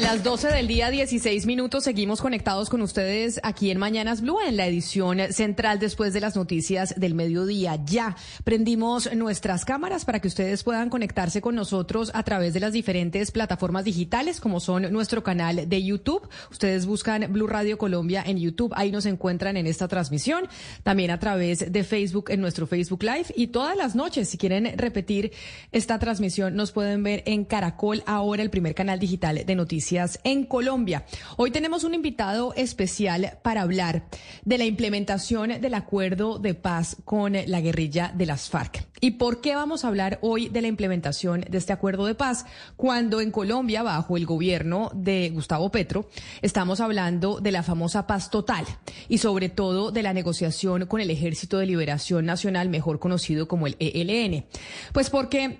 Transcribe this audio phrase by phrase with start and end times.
[0.00, 4.38] A las 12 del día, 16 minutos, seguimos conectados con ustedes aquí en Mañanas Blue,
[4.40, 7.78] en la edición central después de las noticias del mediodía.
[7.84, 12.72] Ya prendimos nuestras cámaras para que ustedes puedan conectarse con nosotros a través de las
[12.72, 16.26] diferentes plataformas digitales, como son nuestro canal de YouTube.
[16.50, 20.48] Ustedes buscan Blue Radio Colombia en YouTube, ahí nos encuentran en esta transmisión.
[20.82, 23.34] También a través de Facebook, en nuestro Facebook Live.
[23.36, 25.32] Y todas las noches, si quieren repetir
[25.72, 29.89] esta transmisión, nos pueden ver en Caracol, ahora el primer canal digital de noticias
[30.22, 31.04] en Colombia.
[31.36, 34.04] Hoy tenemos un invitado especial para hablar
[34.44, 38.86] de la implementación del acuerdo de paz con la guerrilla de las FARC.
[39.00, 42.46] ¿Y por qué vamos a hablar hoy de la implementación de este acuerdo de paz
[42.76, 46.08] cuando en Colombia, bajo el gobierno de Gustavo Petro,
[46.40, 48.66] estamos hablando de la famosa paz total
[49.08, 53.66] y sobre todo de la negociación con el Ejército de Liberación Nacional, mejor conocido como
[53.66, 54.44] el ELN?
[54.92, 55.58] Pues porque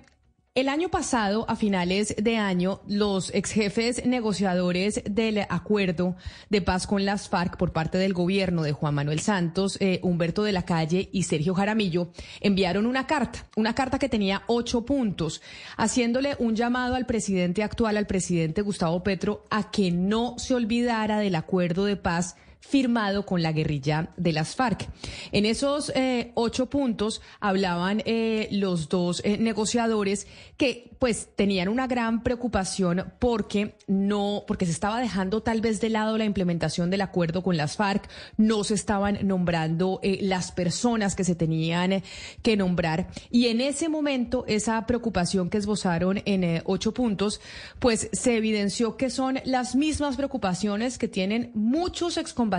[0.56, 6.16] el año pasado, a finales de año, los ex jefes negociadores del acuerdo
[6.48, 10.42] de paz con las FARC por parte del gobierno de Juan Manuel Santos, eh, Humberto
[10.42, 15.40] de la Calle y Sergio Jaramillo enviaron una carta, una carta que tenía ocho puntos,
[15.76, 21.20] haciéndole un llamado al presidente actual, al presidente Gustavo Petro, a que no se olvidara
[21.20, 24.88] del acuerdo de paz firmado con la guerrilla de las FARC.
[25.32, 30.26] En esos eh, ocho puntos hablaban eh, los dos eh, negociadores
[30.56, 35.88] que pues tenían una gran preocupación porque no, porque se estaba dejando tal vez de
[35.88, 41.24] lado la implementación del acuerdo con las FARC, no se estaban nombrando las personas que
[41.24, 42.02] se tenían
[42.42, 47.40] que nombrar y en ese momento esa preocupación que esbozaron en ocho puntos
[47.78, 52.49] pues se evidenció que son las mismas preocupaciones que tienen muchos excombatientes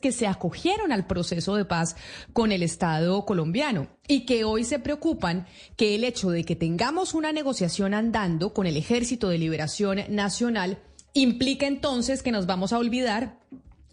[0.00, 1.96] que se acogieron al proceso de paz
[2.32, 5.46] con el Estado colombiano y que hoy se preocupan
[5.76, 10.78] que el hecho de que tengamos una negociación andando con el Ejército de Liberación Nacional
[11.14, 13.38] implica entonces que nos vamos a olvidar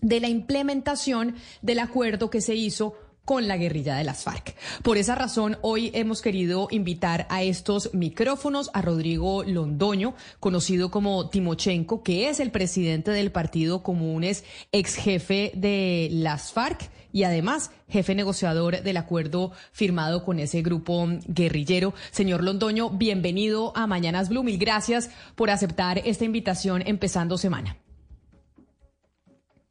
[0.02, 2.96] de la implementación del acuerdo que se hizo
[3.27, 4.55] con la guerrilla de las FARC.
[4.83, 11.29] Por esa razón, hoy hemos querido invitar a estos micrófonos a Rodrigo Londoño, conocido como
[11.29, 17.71] Timochenko, que es el presidente del Partido Comunes, ex jefe de las FARC y además
[17.89, 21.94] jefe negociador del acuerdo firmado con ese grupo guerrillero.
[22.11, 24.44] Señor Londoño, bienvenido a Mañanas Blue.
[24.44, 27.75] Mil gracias por aceptar esta invitación empezando semana.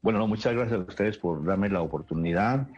[0.02, 2.68] Bueno, muchas gracias a ustedes por darme la oportunidad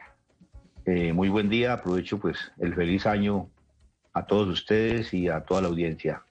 [0.90, 3.50] eh, muy buen día, aprovecho pues el feliz año
[4.14, 6.22] a todos ustedes y a toda la audiencia.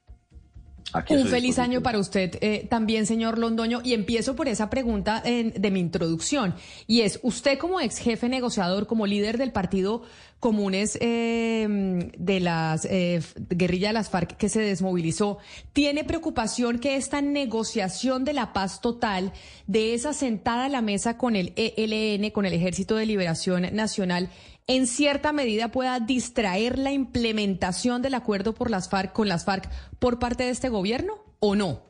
[1.09, 3.81] Un feliz año para usted eh, también, señor Londoño.
[3.83, 6.55] Y empiezo por esa pregunta de mi introducción.
[6.87, 10.03] Y es, usted como ex jefe negociador, como líder del Partido
[10.39, 15.39] Comunes eh, de las eh, guerrillas de las FARC que se desmovilizó,
[15.73, 19.33] ¿tiene preocupación que esta negociación de la paz total,
[19.65, 24.29] de esa sentada a la mesa con el ELN, con el Ejército de Liberación Nacional,
[24.67, 29.69] en cierta medida pueda distraer la implementación del acuerdo por las FARC con las FARC
[29.97, 31.81] por parte de este gobierno o no?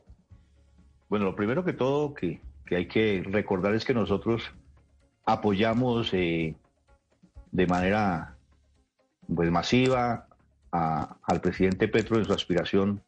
[1.10, 2.40] Bueno, lo primero que todo que,
[2.70, 4.44] hay que recordar es que nosotros
[5.26, 6.56] apoyamos eh,
[7.52, 8.36] de manera
[9.34, 10.28] pues, masiva
[10.72, 13.01] al presidente Petro en su aspiración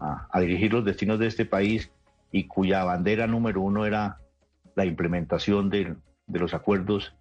[0.00, 1.92] a, dirigir los destinos de este país
[2.32, 4.18] y cuya bandera número uno era
[4.74, 5.94] la implementación de,
[6.26, 7.14] de los acuerdos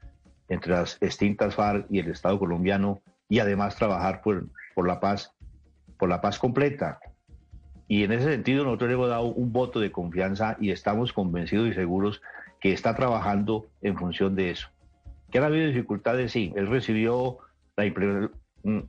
[0.51, 5.33] entre las extintas FARC y el Estado colombiano y además trabajar por, por la paz,
[5.97, 6.99] por la paz completa.
[7.87, 11.69] Y en ese sentido nosotros le hemos dado un voto de confianza y estamos convencidos
[11.69, 12.21] y seguros
[12.59, 14.67] que está trabajando en función de eso.
[15.31, 16.33] ¿Que ha habido dificultades?
[16.33, 17.37] Sí, él recibió
[17.77, 18.29] la,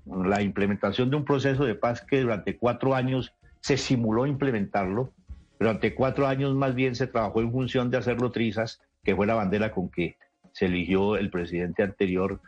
[0.06, 5.12] la implementación de un proceso de paz que durante cuatro años se simuló implementarlo,
[5.60, 9.34] durante cuatro años más bien se trabajó en función de hacerlo trizas, que fue la
[9.34, 10.16] bandera con que
[10.52, 12.40] se eligió el presidente anterior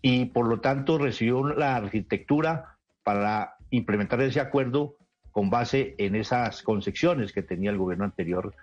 [0.00, 4.96] y por lo tanto recibió la arquitectura para implementar ese acuerdo
[5.32, 8.54] con base en esas concepciones que tenía el gobierno anterior.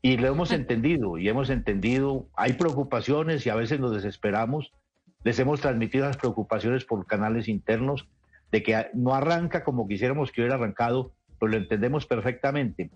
[0.00, 4.72] Y lo hemos entendido, y hemos entendido, hay preocupaciones y a veces nos desesperamos.
[5.24, 8.08] Les hemos transmitido las preocupaciones por canales internos
[8.52, 12.90] de que no arranca como quisiéramos que hubiera arrancado, pero lo entendemos perfectamente.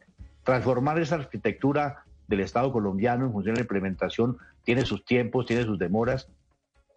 [0.45, 5.65] Transformar esa arquitectura del Estado colombiano en función de la implementación tiene sus tiempos, tiene
[5.65, 6.29] sus demoras,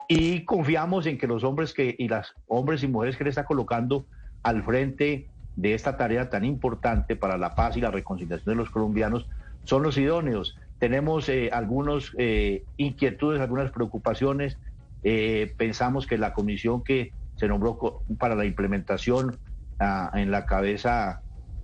[0.08, 3.46] y confiamos en que los hombres que, y las hombres y mujeres que le está
[3.46, 4.06] colocando
[4.44, 8.70] al frente de esta tarea tan importante para la paz y la reconciliación de los
[8.70, 9.28] colombianos
[9.64, 10.58] son los idóneos.
[10.80, 14.58] Tenemos eh, algunas eh, inquietudes, algunas preocupaciones.
[15.04, 19.38] Eh, pensamos que la comisión que se nombró para la implementación
[19.80, 21.22] ah, en la cabeza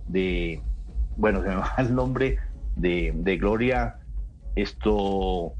[0.08, 0.62] de,
[1.16, 2.38] bueno, se me va el nombre
[2.76, 3.96] de, de Gloria,
[4.54, 5.54] esto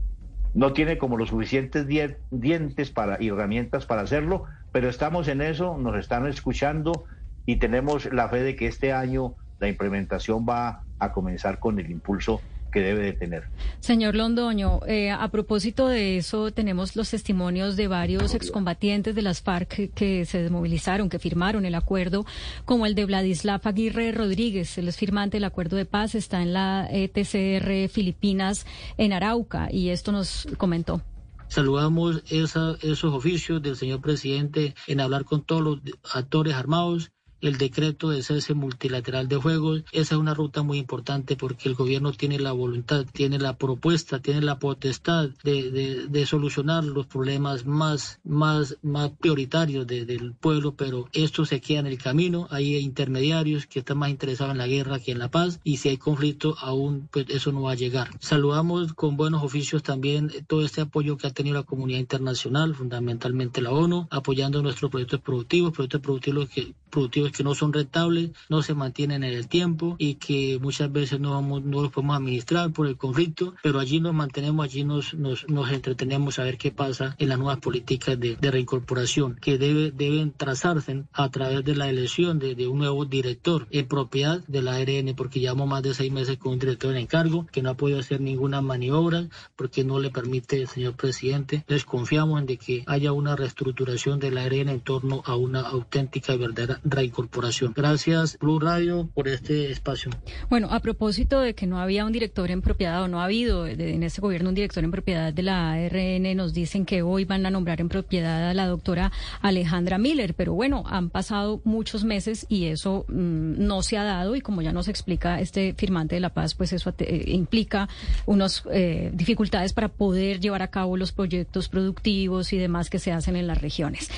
[0.55, 1.87] no tiene como los suficientes
[2.31, 7.07] dientes para, y herramientas para hacerlo, pero estamos en eso, nos están escuchando
[7.47, 11.91] y tenemos la fe de que este año la implementación va a comenzar con el
[11.91, 13.45] impulso que debe de tener.
[13.81, 19.43] Señor Londoño, eh, a propósito de eso, tenemos los testimonios de varios excombatientes de las
[19.43, 22.25] FARC que se desmovilizaron, que firmaron el acuerdo,
[22.65, 26.53] como el de Vladislav Aguirre Rodríguez, el es firmante del acuerdo de paz, está en
[26.53, 28.67] la ETCR Filipinas
[28.97, 31.03] en Arauca, y esto nos comentó.
[31.49, 35.81] Saludamos esos oficios del señor presidente en hablar con todos los
[36.15, 39.85] actores armados el decreto de cese multilateral de juegos.
[39.93, 44.21] Esa es una ruta muy importante porque el gobierno tiene la voluntad, tiene la propuesta,
[44.21, 51.09] tiene la potestad de, de, solucionar los problemas más, más, más prioritarios del pueblo, pero
[51.13, 52.47] esto se queda en el camino.
[52.51, 55.89] Hay intermediarios que están más interesados en la guerra que en la paz y si
[55.89, 58.09] hay conflicto aún pues eso no va a llegar.
[58.21, 63.61] Saludamos con buenos oficios también todo este apoyo que ha tenido la comunidad internacional, fundamentalmente
[63.61, 68.63] la ONU, apoyando nuestros proyectos productivos, proyectos productivos que, productivos que no son rentables, no
[68.63, 72.73] se mantienen en el tiempo y que muchas veces no, vamos, no los podemos administrar
[72.73, 76.71] por el conflicto, pero allí nos mantenemos, allí nos, nos, nos entretenemos a ver qué
[76.71, 81.75] pasa en las nuevas políticas de, de reincorporación que debe, deben trazarse a través de
[81.75, 85.83] la elección de, de, un nuevo director en propiedad de la ARN, porque llevamos más
[85.83, 89.29] de seis meses con un director en encargo que no ha podido hacer ninguna maniobra
[89.57, 91.57] porque no le permite señor presidente.
[91.57, 95.61] Entonces confiamos en de que haya una reestructuración de la ARN en torno a una
[95.61, 97.73] auténtica y verdadera reincorporación corporación.
[97.75, 100.11] Gracias, Blue Radio, por este espacio.
[100.51, 103.67] Bueno, a propósito de que no había un director en propiedad o no ha habido
[103.69, 107.47] en este gobierno un director en propiedad de la ARN, nos dicen que hoy van
[107.47, 112.45] a nombrar en propiedad a la doctora Alejandra Miller, pero bueno, han pasado muchos meses
[112.49, 116.21] y eso mm, no se ha dado y como ya nos explica este firmante de
[116.21, 117.89] la paz, pues eso eh, implica
[118.27, 123.13] unas eh, dificultades para poder llevar a cabo los proyectos productivos y demás que se
[123.13, 124.11] hacen en las regiones.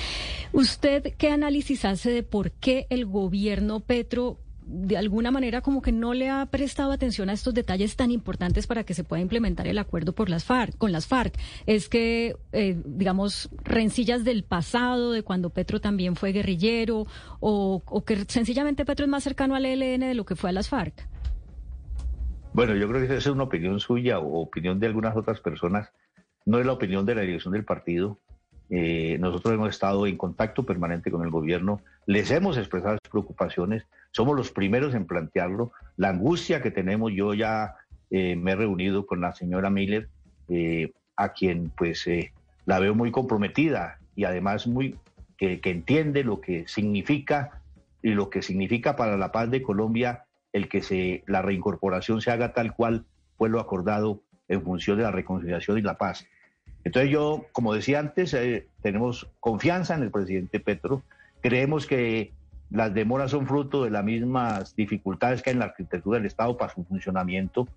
[0.53, 5.91] ¿Usted qué análisis hace de por qué el gobierno Petro de alguna manera como que
[5.91, 9.67] no le ha prestado atención a estos detalles tan importantes para que se pueda implementar
[9.67, 11.35] el acuerdo por las FARC, con las FARC.
[11.67, 17.05] Es que, eh, digamos, rencillas del pasado, de cuando Petro también fue guerrillero,
[17.39, 20.53] o, o, que sencillamente Petro es más cercano al ELN de lo que fue a
[20.53, 21.07] las FARC.
[22.53, 25.91] Bueno, yo creo que esa es una opinión suya o opinión de algunas otras personas.
[26.45, 28.19] No es la opinión de la dirección del partido.
[28.69, 34.35] Eh, nosotros hemos estado en contacto permanente con el gobierno, les hemos expresado preocupaciones, somos
[34.35, 35.71] los primeros en plantearlo.
[35.97, 37.75] La angustia que tenemos, yo ya
[38.09, 40.09] eh, me he reunido con la señora Miller,
[40.49, 42.05] eh, a quien pues
[42.65, 44.95] la veo muy comprometida y además muy
[45.37, 47.61] que, entiende lo que significa
[48.01, 52.31] y lo que significa para la paz de Colombia el que se la reincorporación se
[52.31, 53.05] haga tal cual
[53.37, 56.25] fue lo acordado en función de la reconciliación y la paz.
[56.85, 61.01] Entonces yo, como decía antes, eh, tenemos confianza en el presidente Petro,
[61.41, 62.31] creemos que
[62.69, 66.57] las demoras son fruto de las mismas dificultades que hay en la arquitectura del Estado
[66.57, 67.67] para su funcionamiento,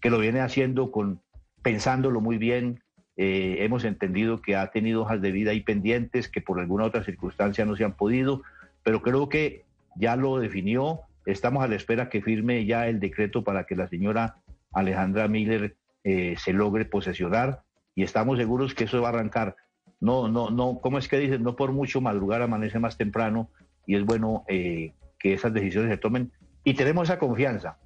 [0.00, 1.20] que lo viene haciendo con
[1.62, 2.80] pensándolo muy bien.
[3.16, 7.04] Eh, hemos entendido que ha tenido hojas de vida ahí pendientes que por alguna otra
[7.04, 8.42] circunstancia no se han podido,
[8.82, 9.64] pero creo que
[9.96, 11.00] ya lo definió.
[11.26, 14.36] Estamos a la espera que firme ya el decreto para que la señora
[14.72, 17.63] Alejandra Miller eh, se logre posesionar
[17.94, 19.56] y estamos seguros que eso va a arrancar.
[20.00, 21.42] No, no, no, ¿cómo es que dicen?
[21.42, 23.50] No por mucho madrugar amanece más temprano
[23.86, 26.32] y es bueno eh, que esas decisiones se tomen
[26.64, 27.78] y tenemos esa confianza.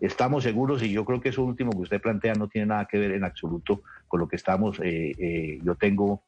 [0.00, 2.98] Estamos seguros y yo creo que eso último que usted plantea no tiene nada que
[2.98, 4.78] ver en absoluto con lo que estamos.
[4.80, 6.22] Eh, eh, yo tengo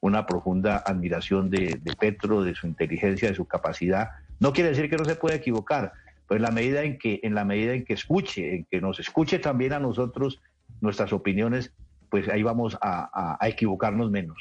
[0.00, 4.08] una profunda admiración de, de, Petro, de su inteligencia, de su capacidad.
[4.40, 5.92] No quiere decir que no se pueda equivocar,
[6.28, 8.98] pero en la medida en que, en la medida en que escuche, en que nos
[8.98, 10.40] escuche también a nosotros
[10.80, 11.72] nuestras opiniones,
[12.12, 14.38] pues ahí vamos a, equivocarnos menos.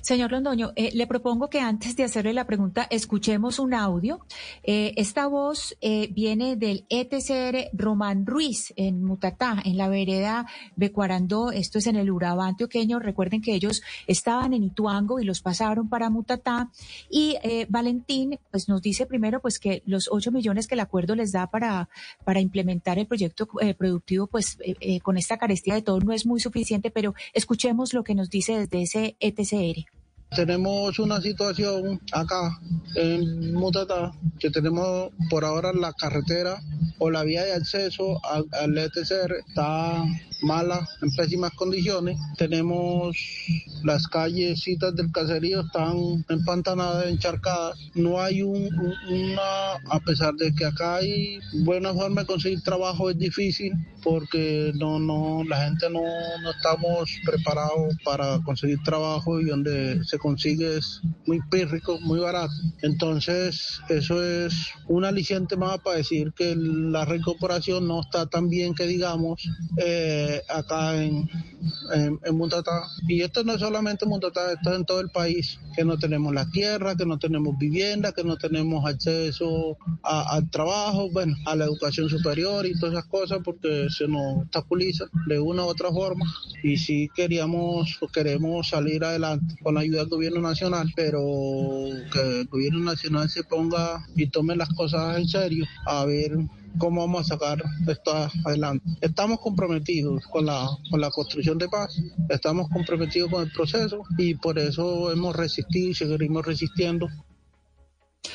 [0.00, 4.24] Señor Londoño, eh, le propongo que antes de hacerle la pregunta, escuchemos un audio.
[4.62, 11.50] Eh, esta voz eh, viene del ETCR Román Ruiz en Mutatá, en la vereda Becuarandó.
[11.52, 12.98] Esto es en el Urabá antioqueño.
[12.98, 16.70] Recuerden que ellos estaban en Ituango y los pasaron para Mutatá.
[17.10, 17.36] Y
[17.68, 21.48] Valentín, pues nos dice primero, pues que los ocho millones que el acuerdo les da
[21.48, 21.88] para,
[22.24, 24.58] para implementar el proyecto productivo, pues
[25.02, 28.66] con esta carestía de todo no es muy suficiente, pero escuchemos lo que nos dice
[28.66, 29.65] desde ese ETCR.
[29.66, 29.95] lady.
[30.34, 32.58] Tenemos una situación acá
[32.94, 36.60] en Mutatá que tenemos por ahora la carretera
[36.98, 40.02] o la vía de acceso al, al ETCR está
[40.42, 42.18] mala, en pésimas condiciones.
[42.36, 43.16] Tenemos
[43.82, 47.78] las callecitas del caserío están empantanadas, encharcadas.
[47.94, 48.68] No hay un,
[49.08, 54.72] una, a pesar de que acá hay buena forma de conseguir trabajo, es difícil porque
[54.76, 60.78] no, no, la gente no, no estamos preparados para conseguir trabajo y donde se consigue
[60.78, 62.52] es muy pírrico, muy barato.
[62.82, 64.54] Entonces, eso es
[64.88, 69.48] un aliciente más para decir que la recuperación no está tan bien que digamos.
[69.78, 71.28] Eh, acá en,
[71.94, 72.20] en,
[73.08, 75.98] Y esto no es solamente en Muntatá, esto es en todo el país, que no
[75.98, 81.56] tenemos la tierra, que no tenemos vivienda, que no tenemos acceso al trabajo, bueno, a
[81.56, 85.90] la educación superior y todas esas cosas porque se nos obstaculiza de una u otra
[85.90, 86.24] forma.
[86.62, 91.20] Y si queríamos, queremos salir adelante con la ayuda gobierno nacional, pero
[92.12, 96.36] que el gobierno nacional se ponga y tome las cosas en serio, a ver
[96.78, 98.12] cómo vamos a sacar esto
[98.44, 98.84] adelante.
[99.00, 104.34] Estamos comprometidos con la, con la construcción de paz, estamos comprometidos con el proceso y
[104.34, 107.08] por eso hemos resistido y seguiremos resistiendo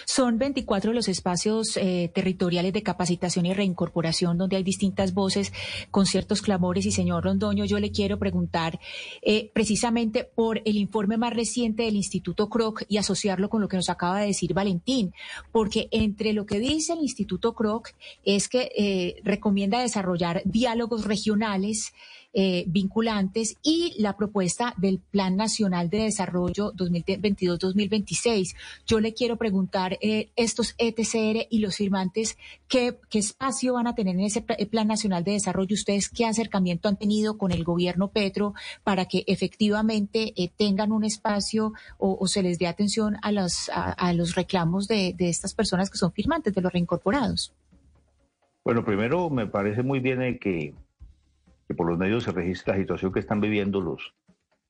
[0.06, 5.52] son 24 los espacios eh, territoriales de capacitación y reincorporación donde hay distintas voces
[5.92, 6.86] con ciertos clamores.
[6.86, 8.80] Y señor Rondoño, yo le quiero preguntar
[9.22, 13.78] eh, precisamente por el informe más reciente del Instituto Kroc y asociarlo con lo que
[13.78, 15.14] nos acaba de decir Valentín,
[15.52, 17.90] porque entre lo que dice el Instituto Kroc
[18.24, 21.94] es que eh, recomienda desarrollar diálogos regionales
[22.34, 28.56] eh, vinculantes y la propuesta del Plan Nacional de Desarrollo 2022-2026.
[28.88, 33.96] Yo le quiero preguntar eh, estos ETCR y los firmantes, ¿qué, ¿qué espacio van a
[33.96, 35.74] tener en ese Plan Nacional de Desarrollo?
[35.74, 41.04] ¿Ustedes qué acercamiento han tenido con el gobierno Petro para que efectivamente eh, tengan un
[41.04, 45.90] espacio o, se les dé atención a los, a, los reclamos de, de estas personas
[45.90, 47.54] que son firmantes, de los reincorporados?
[48.64, 50.74] Bueno, primero me parece muy bien que
[51.72, 54.14] que por los medios se registra la situación que están viviendo los,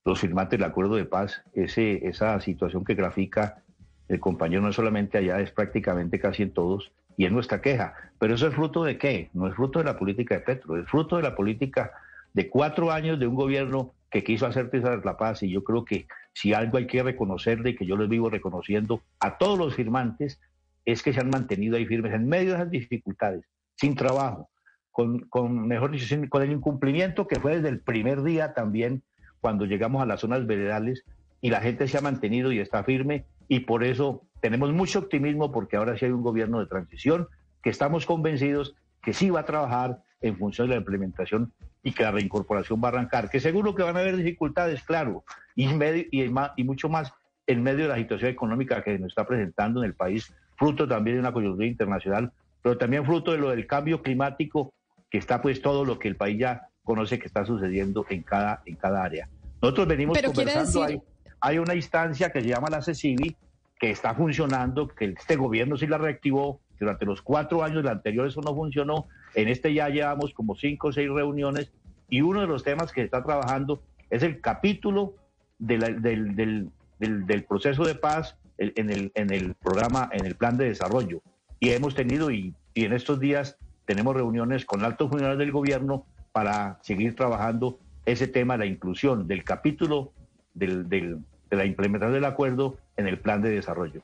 [0.05, 3.63] los firmantes del acuerdo de paz, ese, esa situación que grafica
[4.07, 7.95] el compañero no es solamente allá, es prácticamente casi en todos, y es nuestra queja.
[8.19, 9.31] Pero eso es fruto de qué?
[9.33, 11.91] No es fruto de la política de Petro, es fruto de la política
[12.33, 14.69] de cuatro años de un gobierno que quiso hacer
[15.03, 18.09] la paz, y yo creo que si algo hay que reconocerle, y que yo les
[18.09, 20.39] vivo reconociendo a todos los firmantes,
[20.85, 23.43] es que se han mantenido ahí firmes en medio de esas dificultades,
[23.75, 24.50] sin trabajo,
[24.91, 29.03] con, mejor dicho, con el incumplimiento que fue desde el primer día también
[29.39, 31.03] cuando llegamos a las zonas veredales
[31.41, 35.51] y la gente se ha mantenido y está firme y por eso tenemos mucho optimismo
[35.51, 37.27] porque ahora sí hay un gobierno de transición
[37.63, 41.51] que estamos convencidos que sí va a trabajar en función de la implementación
[41.83, 45.23] y que la reincorporación va a arrancar, que seguro que van a haber dificultades, claro,
[45.55, 47.11] y, medio, y, y mucho más
[47.47, 51.17] en medio de la situación económica que nos está presentando en el país, fruto también
[51.17, 52.31] de una coyuntura internacional,
[52.61, 54.73] pero también fruto de lo del cambio climático
[55.11, 58.63] que está pues todo lo que el país ya conoce que está sucediendo en cada,
[58.65, 59.29] en cada área.
[59.61, 61.01] Nosotros venimos conversando, hay,
[61.41, 63.35] hay, una instancia que se llama la CECIVI,
[63.79, 68.27] que está funcionando, que este gobierno sí la reactivó, durante los cuatro años del anterior
[68.27, 71.71] eso no funcionó, en este ya llevamos como cinco o seis reuniones,
[72.09, 75.15] y uno de los temas que se está trabajando es el capítulo
[75.59, 80.57] del, del, del, del, proceso de paz en el, en el programa, en el plan
[80.57, 81.21] de desarrollo.
[81.59, 83.57] Y hemos tenido, y, y en estos días
[83.91, 89.43] tenemos reuniones con altos funcionarios del gobierno para seguir trabajando ese tema la inclusión del
[89.43, 90.13] capítulo
[90.53, 91.19] del, de
[91.49, 94.01] la implementación del acuerdo en el plan de desarrollo.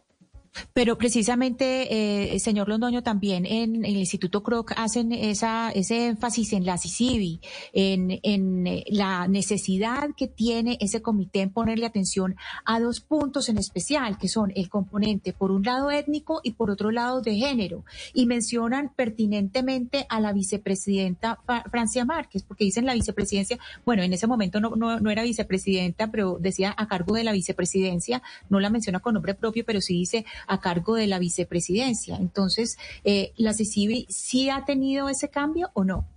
[0.73, 6.65] Pero precisamente, eh, señor Londoño, también en, el Instituto Kroc hacen esa, ese énfasis en
[6.65, 7.41] la CICIBI,
[7.73, 12.35] en, en eh, la necesidad que tiene ese comité en ponerle atención
[12.65, 16.69] a dos puntos en especial, que son el componente, por un lado, étnico y por
[16.69, 17.83] otro lado, de género.
[18.13, 24.27] Y mencionan pertinentemente a la vicepresidenta Francia Márquez, porque dicen la vicepresidencia, bueno, en ese
[24.27, 28.69] momento no, no, no era vicepresidenta, pero decía a cargo de la vicepresidencia, no la
[28.69, 32.17] menciona con nombre propio, pero sí dice a cargo de la vicepresidencia.
[32.17, 36.07] Entonces, eh, ¿la CICIBI sí ha tenido ese cambio o no?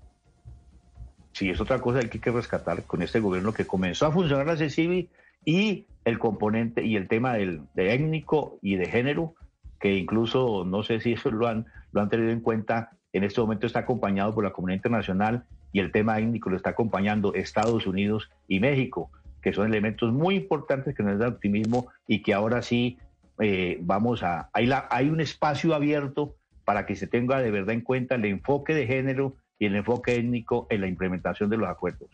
[1.32, 4.46] Sí, es otra cosa que hay que rescatar con este gobierno que comenzó a funcionar
[4.46, 5.08] la CICIBI
[5.44, 9.34] y el componente y el tema del, de étnico y de género,
[9.78, 13.40] que incluso no sé si eso lo han, lo han tenido en cuenta, en este
[13.40, 17.86] momento está acompañado por la comunidad internacional y el tema étnico lo está acompañando Estados
[17.86, 19.10] Unidos y México,
[19.40, 22.98] que son elementos muy importantes que nos dan optimismo y que ahora sí
[23.40, 24.50] eh, vamos a...
[24.52, 28.24] Hay, la, hay un espacio abierto para que se tenga de verdad en cuenta el
[28.24, 32.10] enfoque de género y el enfoque étnico en la implementación de los acuerdos.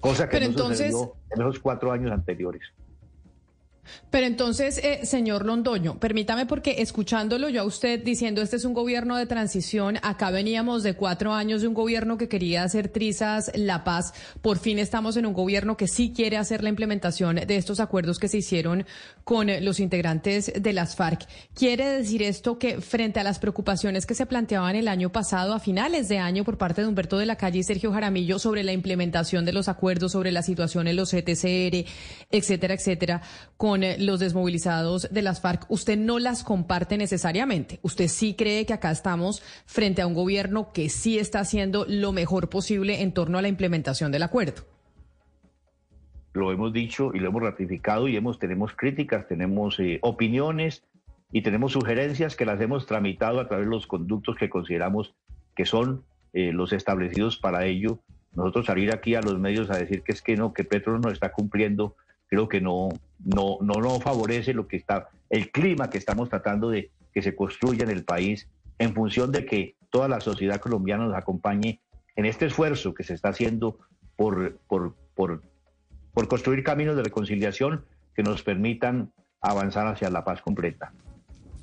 [0.00, 0.92] Cosa que no entonces...
[0.92, 2.62] sucedió en los cuatro años anteriores.
[4.10, 8.74] Pero entonces, eh, señor Londoño, permítame porque escuchándolo yo a usted diciendo este es un
[8.74, 13.50] gobierno de transición, acá veníamos de cuatro años de un gobierno que quería hacer trizas
[13.54, 17.56] la paz, por fin estamos en un gobierno que sí quiere hacer la implementación de
[17.56, 18.86] estos acuerdos que se hicieron
[19.24, 21.26] con los integrantes de las FARC.
[21.54, 25.60] ¿Quiere decir esto que frente a las preocupaciones que se planteaban el año pasado, a
[25.60, 28.72] finales de año, por parte de Humberto de la Calle y Sergio Jaramillo sobre la
[28.72, 31.86] implementación de los acuerdos, sobre la situación en los ETCR,
[32.30, 33.22] etcétera, etcétera,
[33.56, 37.78] con eh, los desmovilizados de las FARC, usted no las comparte necesariamente.
[37.82, 42.12] Usted sí cree que acá estamos frente a un gobierno que sí está haciendo lo
[42.12, 44.62] mejor posible en torno a la implementación del acuerdo.
[46.32, 50.84] Lo hemos dicho y lo hemos ratificado y hemos, tenemos críticas, tenemos eh, opiniones
[51.32, 55.14] y tenemos sugerencias que las hemos tramitado a través de los conductos que consideramos
[55.54, 58.00] que son eh, los establecidos para ello.
[58.34, 61.10] Nosotros salir aquí a los medios a decir que es que no, que Petro no
[61.10, 61.96] está cumpliendo
[62.28, 62.88] creo que no,
[63.24, 67.34] no, no, no favorece lo que está, el clima que estamos tratando de que se
[67.34, 71.80] construya en el país en función de que toda la sociedad colombiana nos acompañe
[72.16, 73.78] en este esfuerzo que se está haciendo
[74.16, 75.42] por, por, por,
[76.12, 80.92] por construir caminos de reconciliación que nos permitan avanzar hacia la paz completa.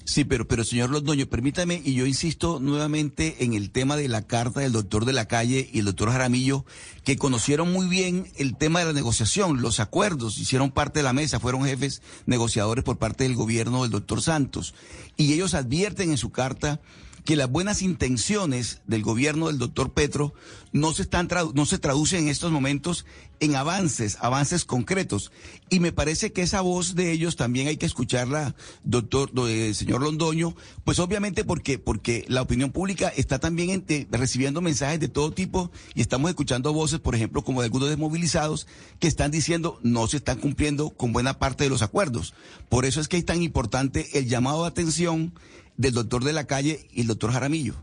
[0.05, 4.22] Sí, pero, pero señor Londoño, permítame, y yo insisto nuevamente en el tema de la
[4.24, 6.65] carta del doctor de la calle y el doctor Jaramillo,
[7.05, 11.13] que conocieron muy bien el tema de la negociación, los acuerdos, hicieron parte de la
[11.13, 14.74] mesa, fueron jefes negociadores por parte del gobierno del doctor Santos.
[15.15, 16.81] Y ellos advierten en su carta
[17.25, 20.33] que las buenas intenciones del gobierno del doctor Petro
[20.74, 23.05] no se, están no se traducen en estos momentos
[23.40, 25.31] en avances, avances concretos.
[25.70, 30.01] Y me parece que esa voz de ellos también hay que escucharla, doctor, eh, señor
[30.01, 35.72] Londoño, pues obviamente porque, porque la opinión pública está también recibiendo mensajes de todo tipo
[35.94, 38.68] y estamos escuchando voces, por ejemplo, como de algunos desmovilizados
[39.00, 42.33] que están diciendo no se están cumpliendo con buena parte de los acuerdos.
[42.70, 45.33] Por eso es que es tan importante el llamado de atención
[45.77, 47.75] del doctor de la calle y el doctor Jaramillo.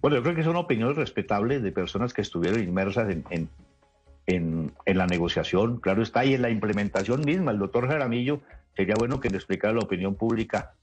[0.00, 3.48] Bueno, yo creo que son opiniones respetables de personas que estuvieron inmersas en,
[4.26, 5.78] en, la negociación.
[5.80, 7.50] Claro está, y en la implementación misma.
[7.50, 8.40] El doctor Jaramillo,
[8.76, 10.74] sería bueno que le explicara a la opinión pública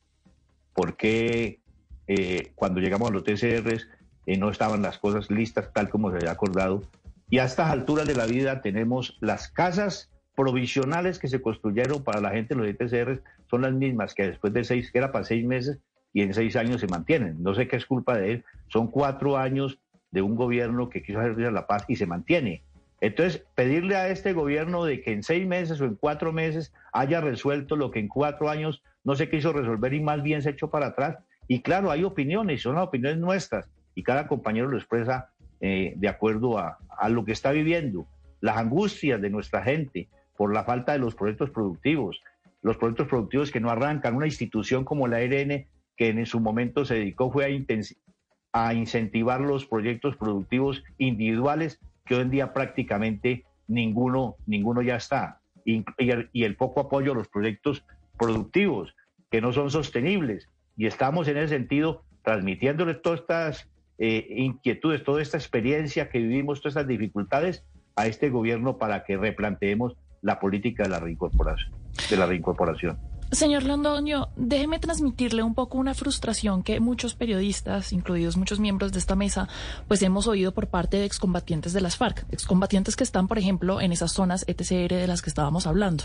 [0.73, 1.61] por qué
[2.07, 3.87] eh, cuando llegamos a los TCRs
[4.25, 6.83] eh, no estaban las cosas listas tal como se había acordado.
[7.29, 12.21] Y a estas alturas de la vida tenemos las casas provisionales que se construyeron para
[12.21, 15.45] la gente los TCRs son las mismas que después de seis, que era para seis
[15.45, 15.79] meses
[16.13, 17.41] y en seis años se mantienen.
[17.41, 18.45] No sé qué es culpa de él.
[18.67, 19.79] Son cuatro años
[20.11, 22.63] de un gobierno que quiso hacer la paz y se mantiene.
[23.01, 27.19] Entonces, pedirle a este gobierno de que en seis meses o en cuatro meses haya
[27.21, 30.69] resuelto lo que en cuatro años no se quiso resolver y más bien se echó
[30.69, 31.17] para atrás.
[31.47, 36.07] Y claro, hay opiniones, son las opiniones nuestras y cada compañero lo expresa eh, de
[36.07, 38.07] acuerdo a, a lo que está viviendo,
[38.41, 42.21] las angustias de nuestra gente por la falta de los proyectos productivos,
[42.61, 45.67] los proyectos productivos que no arrancan, una institución como la ARN
[45.97, 52.15] que en su momento se dedicó fue a, a incentivar los proyectos productivos individuales que
[52.15, 55.39] hoy en día prácticamente ninguno, ninguno ya está.
[55.65, 57.83] Y, el, poco apoyo a los proyectos
[58.17, 58.95] productivos
[59.31, 60.47] que no son sostenibles.
[60.77, 66.61] Y estamos en ese sentido transmitiéndoles todas estas eh, inquietudes, toda esta experiencia que vivimos,
[66.61, 71.71] todas estas dificultades a este gobierno para que replanteemos la política de la reincorporación.
[72.09, 72.97] De la reincorporación.
[73.31, 78.99] Señor Londoño, déjeme transmitirle un poco una frustración que muchos periodistas, incluidos muchos miembros de
[78.99, 79.49] esta mesa,
[79.87, 83.81] pues hemos oído por parte de excombatientes de las FARC, excombatientes que están, por ejemplo,
[83.81, 86.03] en esas zonas ETCR de las que estábamos hablando.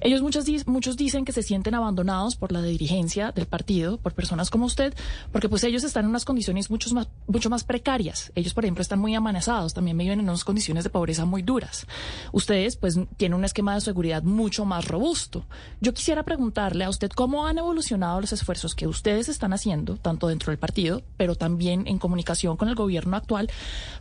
[0.00, 4.50] Ellos muchos, muchos dicen que se sienten abandonados por la dirigencia del partido, por personas
[4.50, 4.94] como usted,
[5.32, 8.32] porque pues ellos están en unas condiciones mucho más, mucho más precarias.
[8.34, 11.86] Ellos, por ejemplo, están muy amenazados, también viven en unas condiciones de pobreza muy duras.
[12.32, 15.44] Ustedes, pues, tienen un esquema de seguridad mucho más robusto.
[15.80, 20.28] Yo quisiera preguntar a usted cómo han evolucionado los esfuerzos que ustedes están haciendo, tanto
[20.28, 23.50] dentro del partido, pero también en comunicación con el gobierno actual,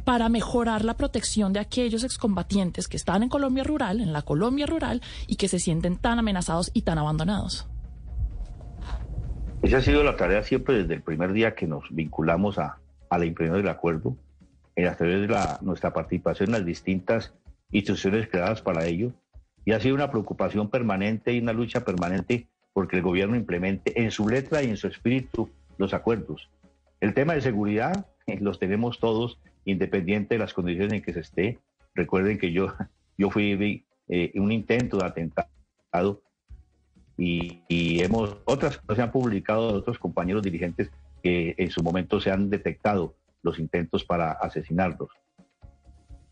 [0.04, 4.66] para mejorar la protección de aquellos excombatientes que están en Colombia rural, en la Colombia
[4.66, 7.68] rural, y que se sienten tan amenazados y tan abandonados.
[9.63, 13.26] Esa ha sido la tarea siempre desde el primer día que nos vinculamos a, la
[13.26, 14.18] impresión del acuerdo,
[14.76, 17.34] en a través de nuestra participación en las distintas
[17.72, 19.13] instituciones creadas para ello,
[19.65, 24.12] Y ha sido una preocupación permanente y una lucha permanente porque el gobierno implemente en
[24.12, 26.49] su letra y en su espíritu los acuerdos.
[26.99, 28.08] El tema de seguridad
[28.39, 31.60] los tenemos todos, independiente de las condiciones en que se esté.
[31.95, 32.73] Recuerden que yo,
[33.17, 36.21] yo fui eh, un intento de atentado
[37.17, 40.89] y, hemos otras se han publicado de otros compañeros dirigentes
[41.21, 45.10] que en su momento se han detectado los intentos para asesinarlos.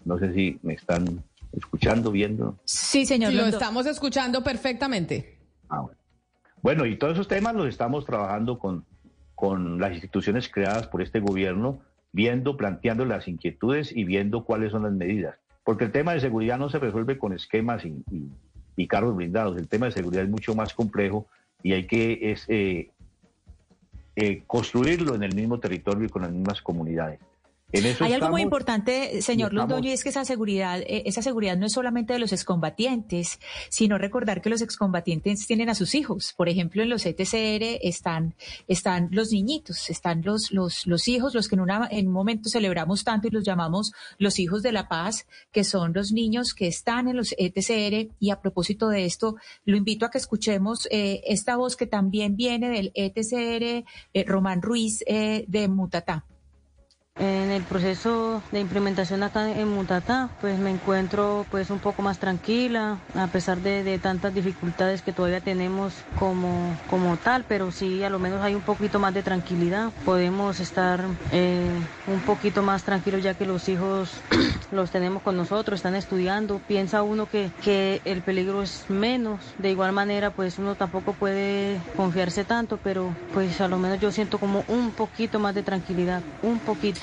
[0.04, 2.58] No sé si me están escuchando, viendo.
[2.66, 3.34] Sí, señor.
[3.34, 5.38] lo estamos escuchando perfectamente.
[5.70, 5.98] Ah, bueno.
[6.62, 8.86] bueno, y todos esos temas los estamos trabajando con,
[9.36, 11.80] con las instituciones creadas por este gobierno,
[12.12, 15.36] viendo, planteando las inquietudes y viendo cuáles son las medidas.
[15.64, 18.04] Porque el tema de seguridad no se resuelve con esquemas y,
[18.76, 19.58] y, carros blindados.
[19.58, 21.28] El tema de seguridad es mucho más complejo
[21.64, 22.90] y hay que es, eh,
[24.16, 27.20] eh, construirlo en el mismo territorio y con las mismas comunidades.
[28.00, 31.66] Hay algo muy importante, señor Londoño, y es que esa seguridad, eh, esa seguridad no
[31.66, 36.34] es solamente de los excombatientes, sino recordar que los excombatientes tienen a sus hijos.
[36.36, 38.36] Por ejemplo, en los ETCR están,
[38.68, 42.50] están los niñitos, están los, los, los hijos, los que en, una, en un momento
[42.50, 46.68] celebramos tanto y los llamamos los hijos de la paz, que son los niños que
[46.68, 48.14] están en los ETCR.
[48.20, 52.36] Y a propósito de esto, lo invito a que escuchemos eh, esta voz que también
[52.36, 56.26] viene del ETCR, eh, Román Ruiz de Mutatá.
[57.20, 62.20] En el proceso de implementación acá en Mutatá, pues me encuentro pues un poco más
[62.20, 68.10] tranquila, a pesar de, tantas dificultades que todavía tenemos como, como tal, pero sí a
[68.10, 69.92] lo menos hay un poquito más de tranquilidad.
[70.06, 71.70] Podemos estar eh,
[72.08, 74.10] un poquito más tranquilos ya que los hijos
[74.72, 76.62] los tenemos con nosotros, están estudiando.
[76.66, 79.42] Piensa uno que, que el peligro es menos.
[79.58, 84.14] De igual manera, pues uno tampoco puede confiarse tanto, pero pues a lo menos yo
[84.14, 87.01] siento como un poquito más de tranquilidad, un poquito.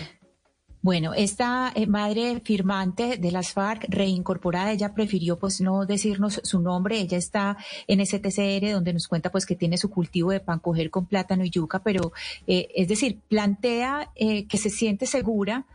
[0.88, 6.62] Bueno, esta eh, madre firmante de las FARC reincorporada, ella prefirió pues no decirnos su
[6.62, 10.60] nombre, ella está en STCR donde nos cuenta pues que tiene su cultivo de pan
[10.60, 12.12] coger con plátano y yuca, pero
[12.46, 15.66] eh, es decir, plantea eh, que se siente segura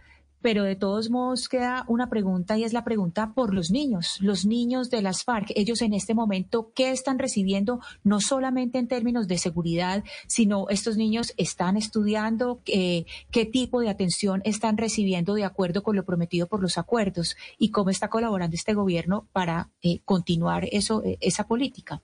[0.43, 4.45] pero de todos modos queda una pregunta y es la pregunta por los niños, los
[4.45, 5.51] niños de las FARC.
[5.56, 7.79] Ellos en este momento, ¿qué están recibiendo?
[8.03, 13.89] No solamente en términos de seguridad, sino estos niños están estudiando, eh, qué tipo de
[13.89, 18.56] atención están recibiendo de acuerdo con lo prometido por los acuerdos y cómo está colaborando
[18.56, 22.01] este gobierno para eh, continuar eso, eh, esa política.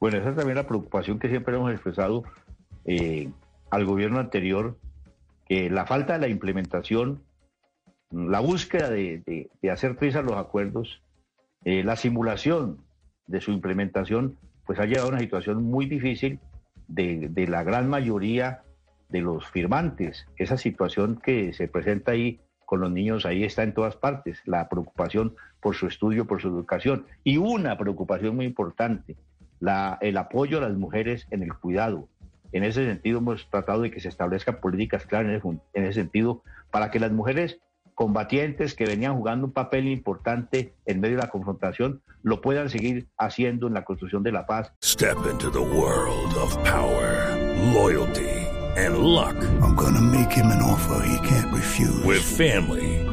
[0.00, 2.24] Bueno, esa es también la preocupación que siempre hemos expresado
[3.70, 4.78] al gobierno anterior
[5.48, 7.22] que la falta de la implementación,
[8.10, 11.02] la búsqueda de, hacer prisa los acuerdos,
[11.64, 12.84] eh, la simulación
[13.26, 16.40] de su implementación, pues ha llevado a una situación muy difícil
[16.86, 18.62] de, de, la gran mayoría
[19.08, 20.26] de los firmantes.
[20.36, 24.68] Esa situación que se presenta ahí con los niños, ahí está en todas partes, la
[24.68, 27.06] preocupación por su estudio, por su educación.
[27.24, 29.16] Y una preocupación muy importante,
[30.00, 32.08] el apoyo a las mujeres en el cuidado,
[32.52, 35.42] en ese sentido, hemos tratado de que se establezcan políticas claras
[35.74, 37.60] en ese, sentido para que las mujeres
[37.94, 43.08] combatientes que venían jugando un papel importante en medio de la confrontación lo puedan seguir
[43.16, 44.72] haciendo en la construcción de la paz.
[44.84, 47.36] Step into the world of power,
[47.74, 49.36] loyalty and luck.
[49.60, 52.04] I'm gonna make him an offer he can't refuse.
[52.04, 52.97] With family,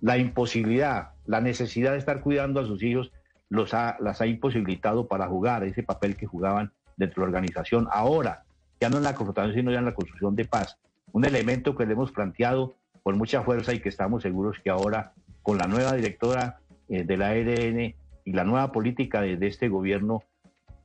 [0.00, 3.12] la imposibilidad, la necesidad de estar cuidando a sus hijos
[3.48, 7.88] los ha, las ha imposibilitado para jugar ese papel que jugaban dentro de la organización.
[7.90, 8.44] Ahora,
[8.80, 10.78] ya no en la confrontación, sino ya en la construcción de paz.
[11.12, 15.12] Un elemento que le hemos planteado con mucha fuerza y que estamos seguros que ahora,
[15.42, 19.68] con la nueva directora eh, de la EDN y la nueva política de, de este
[19.68, 20.24] gobierno,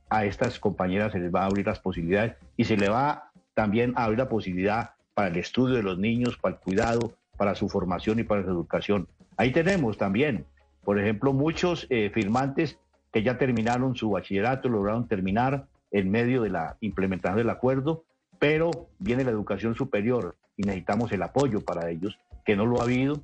[0.08, 3.94] a estas compañeras se les va a abrir las posibilidades y se le va también
[3.96, 7.68] a abrir la posibilidad para el estudio de los niños, para el cuidado, para su
[7.68, 9.08] formación y para su educación.
[9.36, 10.46] Ahí tenemos también,
[10.84, 12.78] por ejemplo, muchos eh, firmantes
[13.12, 18.04] que ya terminaron su bachillerato, lograron terminar en medio de la implementación del acuerdo,
[18.38, 22.84] pero viene la educación superior y necesitamos el apoyo para ellos, que no lo ha
[22.84, 23.20] habido.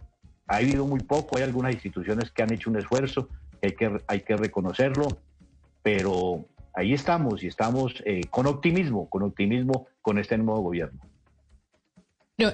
[0.49, 3.29] Ha habido muy poco, hay algunas instituciones que han hecho un esfuerzo,
[3.63, 5.07] hay que, hay que reconocerlo,
[5.81, 10.99] pero ahí estamos y estamos eh, con optimismo, con optimismo con este nuevo gobierno.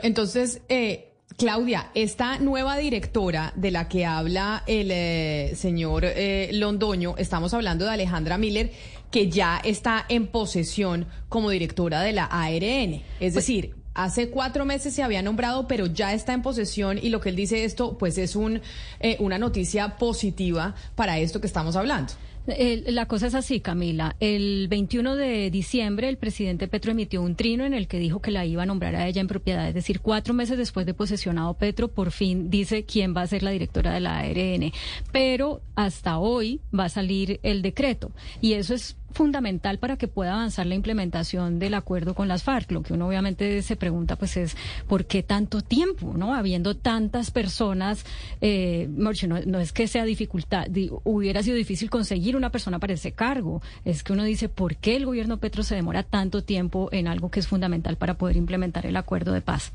[0.02, 6.04] entonces, eh, Claudia, esta nueva directora de la que habla el eh, señor
[6.52, 8.70] Londoño, estamos hablando de Alejandra Miller,
[9.14, 12.94] que ya está en posesión como directora de la ARN.
[12.94, 17.10] Es Pues decir, hace cuatro meses se había nombrado, pero ya está en posesión y
[17.10, 18.60] lo que él dice esto, pues es un,
[19.00, 22.12] eh, una noticia positiva para esto que estamos hablando.
[22.46, 24.16] La cosa es así, Camila.
[24.20, 28.30] El 21 de diciembre el presidente Petro emitió un trino en el que dijo que
[28.30, 29.66] la iba a nombrar a ella en propiedad.
[29.66, 33.42] Es decir, cuatro meses después de posesionado Petro, por fin dice quién va a ser
[33.42, 34.72] la directora de la ARN.
[35.10, 38.12] Pero hasta hoy va a salir el decreto.
[38.42, 42.70] Y eso es fundamental para que pueda avanzar la implementación del acuerdo con las FARC.
[42.72, 46.12] Lo que uno obviamente se pregunta pues es ¿por qué tanto tiempo?
[46.16, 46.34] ¿No?
[46.34, 48.04] Habiendo tantas personas,
[48.40, 49.10] eh, no,
[49.46, 53.62] no es que sea dificultad, di- hubiera sido difícil conseguir una persona para ese cargo.
[53.84, 57.30] Es que uno dice ¿por qué el gobierno Petro se demora tanto tiempo en algo
[57.30, 59.72] que es fundamental para poder implementar el acuerdo de paz?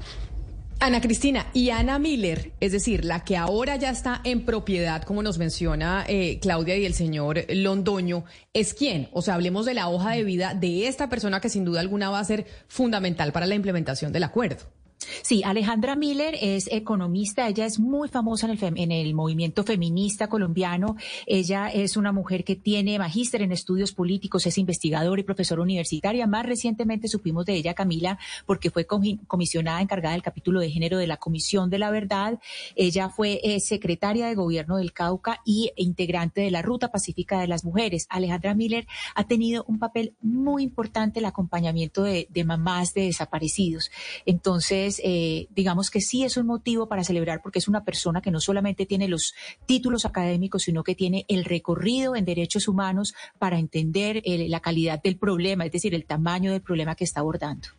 [0.81, 5.21] Ana Cristina y Ana Miller, es decir, la que ahora ya está en propiedad, como
[5.21, 9.09] nos menciona eh, Claudia y el señor Londoño, ¿es quién?
[9.11, 12.09] O sea, hablemos de la hoja de vida de esta persona que sin duda alguna
[12.09, 14.78] va a ser fundamental para la implementación del acuerdo.
[15.21, 19.63] Sí, Alejandra Miller es economista, ella es muy famosa en el, fem- en el movimiento
[19.63, 25.23] feminista colombiano, ella es una mujer que tiene magíster en estudios políticos, es investigadora y
[25.23, 30.59] profesora universitaria, más recientemente supimos de ella, Camila, porque fue comi- comisionada encargada del capítulo
[30.59, 32.37] de género de la Comisión de la Verdad,
[32.75, 37.47] ella fue eh, secretaria de gobierno del Cauca y integrante de la Ruta Pacífica de
[37.47, 38.05] las Mujeres.
[38.09, 38.85] Alejandra Miller
[39.15, 43.91] ha tenido un papel muy importante en el acompañamiento de, de mamás de desaparecidos.
[44.25, 48.31] Entonces, eh, digamos que sí es un motivo para celebrar porque es una persona que
[48.31, 49.33] no solamente tiene los
[49.65, 55.01] títulos académicos, sino que tiene el recorrido en derechos humanos para entender eh, la calidad
[55.01, 57.78] del problema, es decir, el tamaño del problema que está abordando.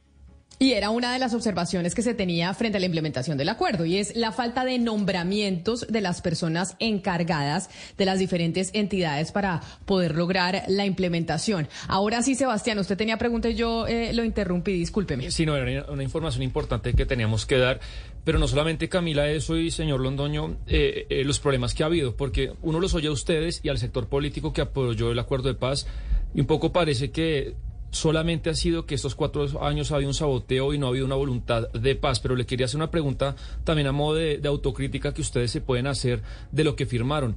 [0.62, 3.87] Y era una de las observaciones que se tenía frente a la implementación del acuerdo,
[3.87, 9.62] y es la falta de nombramientos de las personas encargadas de las diferentes entidades para
[9.87, 11.66] poder lograr la implementación.
[11.88, 15.31] Ahora sí, Sebastián, usted tenía pregunta y yo eh, lo interrumpí, discúlpeme.
[15.31, 17.81] Sí, no, era una información importante que teníamos que dar,
[18.25, 22.16] pero no solamente Camila eso y señor Londoño, eh, eh, los problemas que ha habido,
[22.16, 25.55] porque uno los oye a ustedes y al sector político que apoyó el acuerdo de
[25.55, 25.87] paz,
[26.35, 27.55] y un poco parece que
[27.90, 31.07] solamente ha sido que estos cuatro años ha habido un saboteo y no ha habido
[31.07, 34.48] una voluntad de paz, pero le quería hacer una pregunta también a modo de, de
[34.48, 36.22] autocrítica que ustedes se pueden hacer
[36.53, 37.37] de lo que firmaron.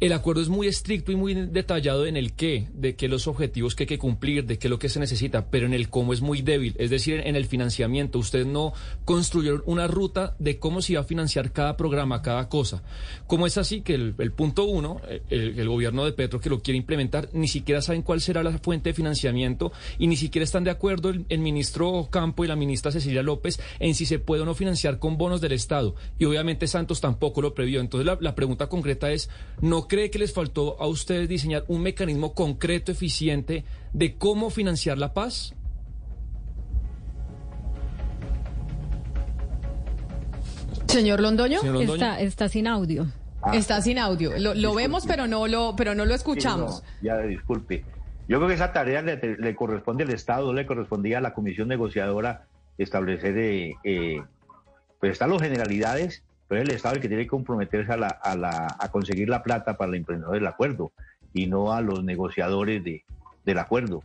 [0.00, 3.74] El acuerdo es muy estricto y muy detallado en el qué, de qué los objetivos
[3.74, 6.22] que hay que cumplir, de qué lo que se necesita, pero en el cómo es
[6.22, 8.18] muy débil, es decir, en el financiamiento.
[8.18, 8.72] Ustedes no
[9.04, 12.82] construyeron una ruta de cómo se iba a financiar cada programa, cada cosa.
[13.26, 16.78] Como es así que el, punto uno, el, el gobierno de Petro que lo quiere
[16.78, 20.70] implementar, ni siquiera saben cuál será la fuente de financiamiento y ni siquiera están de
[20.70, 24.46] acuerdo el, el ministro Campo y la ministra Cecilia López en si se puede o
[24.46, 25.94] no financiar con bonos del Estado.
[26.18, 27.82] Y obviamente Santos tampoco lo previó.
[27.82, 29.28] Entonces la, la pregunta concreta es,
[29.60, 34.96] ¿no cree que les faltó a ustedes diseñar un mecanismo concreto, eficiente, de cómo financiar
[34.96, 35.54] la paz?
[40.86, 41.94] Señor Londoño, Señor Londoño.
[41.94, 43.08] Está, está sin audio.
[43.52, 44.38] está sin audio.
[44.38, 46.76] Lo, lo vemos, pero no lo, pero no lo escuchamos.
[46.76, 47.84] Sí, no, ya disculpe.
[48.28, 51.66] Yo creo que esa tarea le, le, corresponde al Estado, le correspondía a la comisión
[51.66, 52.46] negociadora
[52.78, 54.22] establecer, eh, eh,
[55.00, 58.08] pues están las generalidades, pero es el Estado el que tiene que comprometerse a, la,
[58.08, 60.90] a, la, a conseguir la plata para la implementación del acuerdo
[61.32, 63.04] y no a los negociadores de,
[63.44, 64.02] del acuerdo.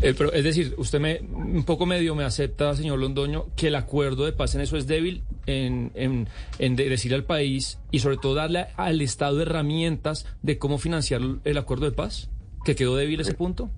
[0.00, 3.74] Eh, pero es decir, usted me un poco medio me acepta, señor Londoño, que el
[3.74, 6.28] acuerdo de paz en eso es débil, en, en,
[6.60, 11.20] en de decirle al país y sobre todo darle al Estado herramientas de cómo financiar
[11.42, 12.30] el acuerdo de paz,
[12.64, 13.70] que quedó débil ese punto.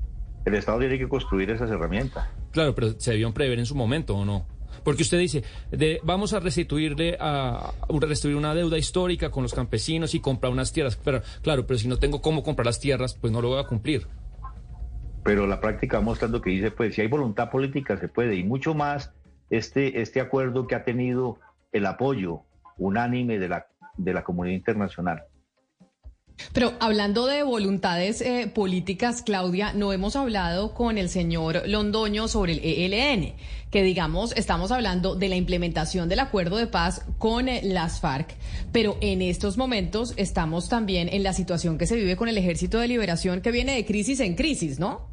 [0.45, 2.29] El Estado tiene que construir esas herramientas.
[2.51, 4.47] Claro, pero se debieron prever en su momento o no.
[4.85, 10.15] Porque usted dice, de, vamos a restituirle a, restituir una deuda histórica con los campesinos
[10.15, 10.97] y comprar unas tierras.
[10.97, 13.67] Pero claro, pero si no tengo cómo comprar las tierras, pues no lo voy a
[13.67, 14.07] cumplir
[15.23, 18.43] pero la práctica va mostrando que dice, pues si hay voluntad política se puede, y
[18.43, 19.13] mucho más
[19.51, 21.39] este, este acuerdo que ha tenido
[21.73, 22.43] el apoyo
[22.79, 25.25] unánime de la, de la comunidad internacional.
[26.53, 32.55] Pero hablando de voluntades eh, políticas, Claudia, no hemos hablado con el señor Londoño sobre
[32.55, 33.35] el ELN,
[33.71, 38.35] que digamos, estamos hablando de la implementación del acuerdo de paz con eh, las FARC,
[38.73, 42.79] pero en estos momentos estamos también en la situación que se vive con el Ejército
[42.79, 45.10] de Liberación que viene de crisis en crisis, ¿no?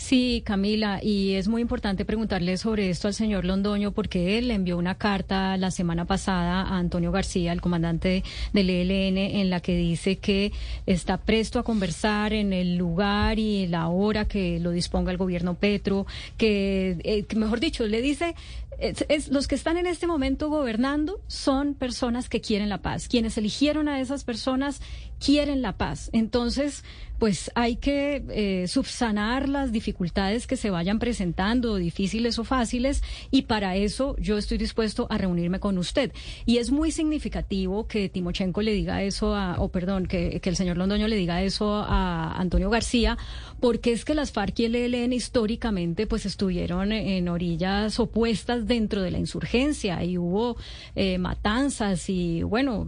[0.00, 4.78] Sí, Camila, y es muy importante preguntarle sobre esto al señor Londoño porque él envió
[4.78, 9.76] una carta la semana pasada a Antonio García, el comandante del ELN, en la que
[9.76, 10.52] dice que
[10.86, 15.54] está presto a conversar en el lugar y la hora que lo disponga el gobierno
[15.54, 16.06] Petro,
[16.38, 18.34] que, eh, mejor dicho, le dice
[18.80, 23.08] es, los que están en este momento gobernando son personas que quieren la paz.
[23.08, 24.80] Quienes eligieron a esas personas
[25.18, 26.08] quieren la paz.
[26.12, 26.82] Entonces,
[27.18, 33.42] pues hay que eh, subsanar las dificultades que se vayan presentando, difíciles o fáciles, y
[33.42, 36.12] para eso yo estoy dispuesto a reunirme con usted.
[36.46, 40.56] Y es muy significativo que Timochenko le diga eso a, o perdón, que, que el
[40.56, 43.18] señor Londoño le diga eso a Antonio García,
[43.60, 49.02] porque es que las FARC y el ELN históricamente pues estuvieron en orillas opuestas dentro
[49.02, 50.56] de la insurgencia y hubo
[50.94, 52.86] eh, matanzas y bueno,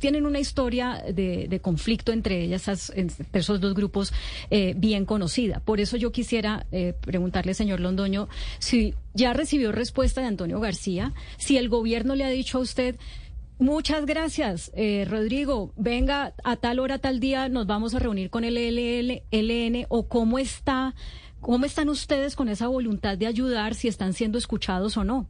[0.00, 2.90] tienen una historia de, conflicto entre ellas,
[3.32, 4.12] esos dos grupos
[4.50, 5.60] eh, bien conocida.
[5.60, 8.28] Por eso yo quisiera eh, preguntarle, señor Londoño,
[8.58, 12.96] si ya recibió respuesta de Antonio García, si el gobierno le ha dicho a usted,
[13.58, 15.72] Muchas gracias, eh, Rodrigo.
[15.76, 20.38] Venga, a tal hora, tal día, nos vamos a reunir con el LN o cómo
[20.38, 20.94] está,
[21.46, 25.28] cómo están ustedes con esa voluntad de ayudar, si están siendo escuchados o no.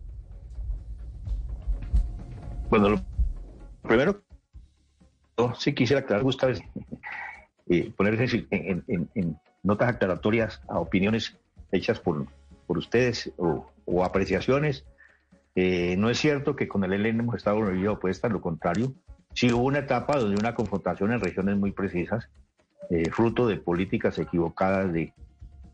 [2.71, 3.01] Bueno, lo
[3.83, 4.23] primero,
[5.59, 6.55] sí quisiera aclarar, Gustavo,
[7.69, 11.37] eh, ponerse en, notas aclaratorias a opiniones
[11.71, 12.27] hechas por,
[12.67, 13.67] por ustedes o,
[14.03, 14.87] apreciaciones.
[15.55, 18.95] Eh, no es cierto que con el ELN hemos estado en una opuesta, lo contrario.
[19.35, 22.31] Sí hubo una etapa donde una confrontación en regiones muy precisas,
[22.89, 25.13] eh, fruto de políticas equivocadas de,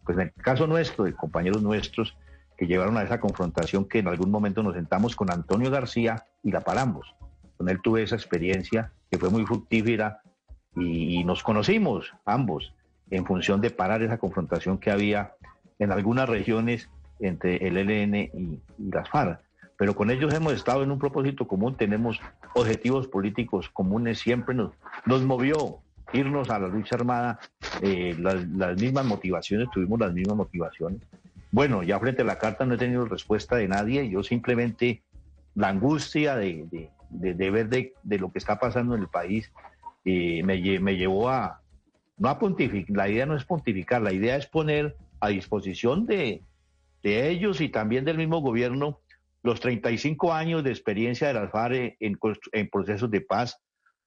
[0.05, 2.17] pues en el caso nuestro, de compañeros nuestros
[2.57, 6.53] que llevaron a esa confrontación que en algún momento nos sentamos con Antonio García y
[6.53, 7.15] la paramos.
[7.57, 10.21] Con él tuve esa experiencia que fue muy fructífera
[10.77, 12.73] y, nos conocimos ambos
[13.11, 15.35] en función de parar esa confrontación que había
[15.79, 16.89] en algunas regiones
[17.21, 18.61] entre el ELN y,
[18.91, 19.41] las FARC.
[19.77, 22.21] Pero con ellos hemos estado en un propósito común, tenemos
[22.55, 24.73] objetivos políticos comunes, siempre nos,
[25.07, 25.81] nos movió
[26.13, 27.41] irnos a la lucha armada,
[27.81, 31.01] eh, las, mismas motivaciones, tuvimos las mismas motivaciones.
[31.51, 35.03] Bueno, ya frente a la carta no he tenido respuesta de nadie, yo simplemente
[35.55, 39.51] la angustia de, de, ver de, lo que está pasando en el país
[40.05, 41.61] me, me llevó a,
[42.17, 46.43] no a pontificar, la idea no es pontificar, la idea es poner a disposición de,
[47.03, 49.01] de ellos y también del mismo gobierno
[49.43, 52.19] los 35 años de experiencia de las FARC en,
[52.53, 53.61] en, procesos de paz,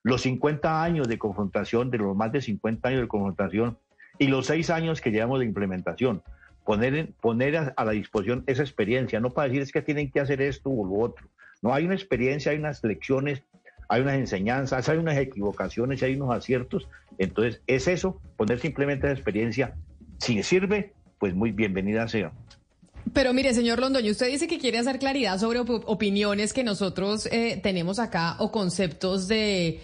[0.05, 3.79] los 50 años de confrontación, de los más de 50 años de confrontación
[4.19, 6.21] y los 6 años que llevamos de implementación.
[6.63, 10.43] Poner, poner a, la disposición esa experiencia, no para decir es que tienen que hacer
[10.43, 11.27] esto o lo otro.
[11.63, 13.41] No, hay una experiencia, hay unas lecciones
[13.87, 16.87] hay unas enseñanzas, hay unas equivocaciones, hay unos aciertos.
[17.19, 19.75] Entonces, es eso, poner simplemente la experiencia.
[20.17, 22.31] Si sirve, pues muy bienvenida sea.
[23.15, 27.57] Pero mire, señor Londoño, usted dice que quiere hacer claridad sobre opiniones que nosotros eh,
[27.63, 29.79] tenemos acá o conceptos de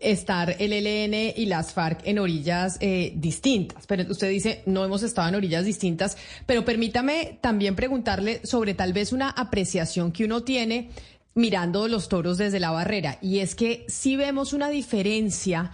[0.00, 3.88] estar el ELN y las FARC en orillas eh, distintas.
[3.88, 8.92] Pero usted dice, no hemos estado en orillas distintas, pero permítame también preguntarle sobre tal
[8.92, 10.90] vez una apreciación que uno tiene
[11.34, 13.18] mirando los toros desde la barrera.
[13.20, 15.72] Y es que sí vemos una diferencia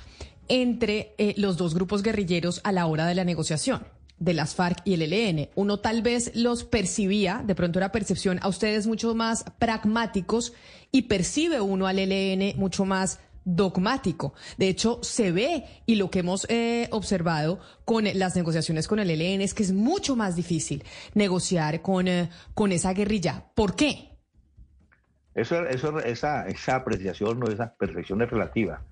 [0.48, 3.82] entre eh, los dos grupos guerrilleros a la hora de la negociación
[4.22, 5.48] de las FARC y el ELN.
[5.56, 10.52] Uno tal vez los percibía, de pronto era percepción a ustedes mucho más pragmáticos
[10.92, 14.34] y percibe uno al ELN mucho más dogmático.
[14.56, 19.10] De hecho, se ve y lo que hemos eh, observado con las negociaciones con el
[19.10, 23.46] ELN es que es mucho más difícil negociar con, eh, con esa guerrilla.
[23.56, 24.10] ¿Por qué?
[25.34, 28.84] Eso, eso, esa, esa apreciación o esa perfección es relativa.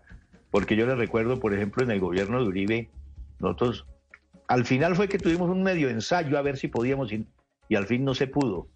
[0.51, 2.91] Porque yo le recuerdo, por ejemplo, en el gobierno de Uribe,
[3.39, 3.87] nosotros,
[4.51, 7.25] al final fue que tuvimos un medio ensayo a ver si podíamos y,
[7.69, 8.67] y al fin no se pudo.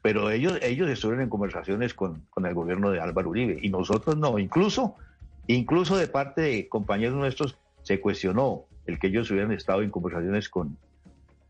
[0.00, 4.16] Pero ellos, ellos estuvieron en conversaciones con, con, el gobierno de Álvaro Uribe y nosotros
[4.16, 4.38] no.
[4.38, 4.96] Incluso,
[5.46, 10.48] incluso de parte de compañeros nuestros se cuestionó el que ellos hubieran estado en conversaciones
[10.48, 10.78] con,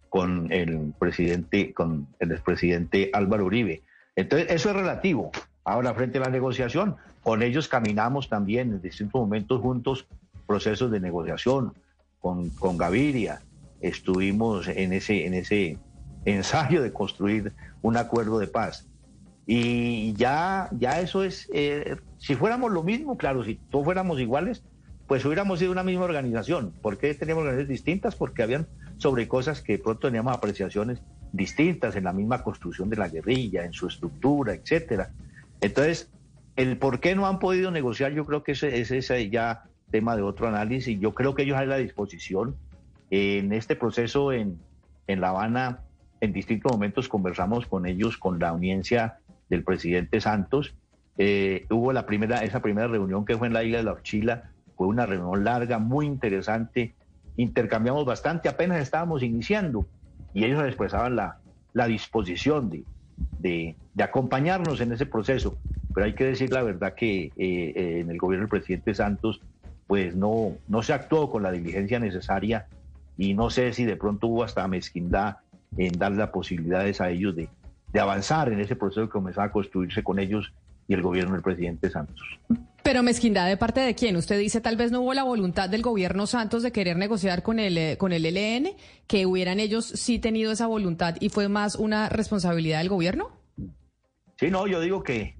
[0.08, 3.82] con el presidente, con el expresidente Álvaro Uribe.
[4.16, 5.30] Entonces, eso es relativo.
[5.62, 10.08] Ahora, frente a la negociación, con ellos caminamos también en distintos momentos juntos
[10.48, 11.74] procesos de negociación.
[12.20, 13.40] Con, con Gaviria
[13.80, 15.78] estuvimos en ese, en ese
[16.24, 18.88] ensayo de construir un acuerdo de paz.
[19.46, 24.62] Y ya, ya eso es, eh, si fuéramos lo mismo, claro, si todos fuéramos iguales,
[25.06, 26.74] pues hubiéramos sido una misma organización.
[26.82, 28.14] ¿Por qué teníamos organizaciones distintas?
[28.14, 28.66] Porque habían
[28.98, 31.00] sobre cosas que pronto teníamos apreciaciones
[31.32, 35.12] distintas en la misma construcción de la guerrilla, en su estructura, etcétera.
[35.62, 36.11] Entonces,
[36.57, 40.22] el por qué no han podido negociar, yo creo que ese, es ya tema de
[40.22, 40.98] otro análisis.
[41.00, 42.57] Yo creo que ellos hay la disposición
[43.11, 44.59] en este proceso en,
[45.06, 45.80] en La Habana,
[46.20, 50.74] en distintos momentos conversamos con ellos, con la audiencia del presidente Santos.
[51.16, 54.50] Eh, hubo la primera, esa primera reunión que fue en la isla de La Ochila,
[54.76, 56.94] fue una reunión larga, muy interesante.
[57.36, 59.86] Intercambiamos bastante, apenas estábamos iniciando
[60.34, 61.38] y ellos expresaban la,
[61.72, 62.84] la disposición de,
[63.38, 65.59] de, acompañarnos en ese proceso.
[65.94, 69.40] Pero hay que decir la verdad que eh, eh, en el gobierno del presidente Santos,
[69.86, 72.66] pues no, no se actuó con la diligencia necesaria
[73.18, 75.38] y no sé si de pronto hubo hasta mezquindad
[75.76, 77.48] en dar las posibilidades a ellos de,
[77.92, 80.52] de avanzar en ese proceso que comenzaba a construirse con ellos
[80.86, 82.24] y el gobierno del presidente Santos.
[82.82, 84.16] Pero mezquindad de parte de quién?
[84.16, 87.58] Usted dice tal vez no hubo la voluntad del gobierno Santos de querer negociar con
[87.58, 88.70] el eh, con el LN,
[89.06, 93.30] que hubieran ellos sí tenido esa voluntad y fue más una responsabilidad del gobierno.
[94.36, 95.34] Sí, no, yo digo que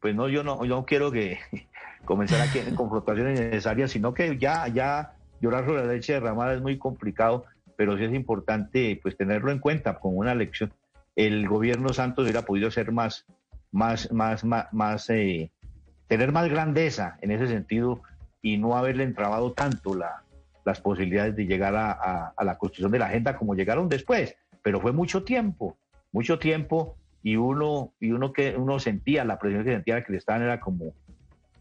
[0.00, 1.38] pues no yo no yo no quiero que
[2.04, 6.60] comenzar aquí en confrontaciones necesarias, sino que ya ya llorar sobre la leche derramada es
[6.60, 7.44] muy complicado,
[7.76, 10.72] pero sí es importante pues tenerlo en cuenta como una lección.
[11.16, 13.26] El gobierno Santos hubiera podido ser más
[13.72, 15.50] más más más, más eh,
[16.08, 18.02] tener más grandeza en ese sentido
[18.42, 20.24] y no haberle entrabado tanto la,
[20.64, 24.36] las posibilidades de llegar a, la construcción de la agenda como llegaron después.
[24.62, 25.76] Pero fue mucho tiempo,
[26.12, 30.18] mucho tiempo y uno, y uno que uno sentía, la presión que sentía que le
[30.18, 30.92] estaban era como,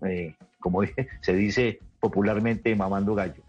[0.05, 0.81] eh, como
[1.21, 3.43] se dice popularmente, mamando gallo.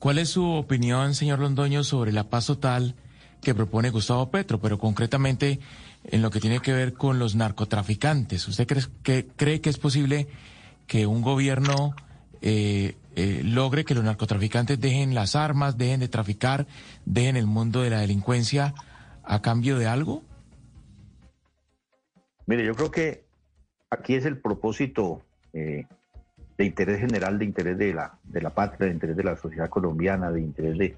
[0.00, 2.94] ¿Cuál es su opinión, señor Londoño, sobre la paz total
[3.42, 5.60] que propone Gustavo Petro, pero concretamente
[6.04, 8.48] en lo que tiene que ver con los narcotraficantes.
[8.48, 8.66] ¿Usted
[9.36, 10.26] cree que, es posible
[10.86, 11.94] que un gobierno
[12.40, 16.66] eh, eh, logre que los narcotraficantes dejen las armas, dejen de traficar,
[17.04, 18.72] dejen el mundo de la delincuencia
[19.22, 20.22] a cambio de algo?
[22.46, 23.26] Mire, yo creo que
[23.90, 25.20] aquí es el propósito
[25.52, 25.84] eh,
[26.60, 29.70] de interés general, de interés de la, de la patria, de interés de la sociedad
[29.70, 30.94] colombiana, de interés de,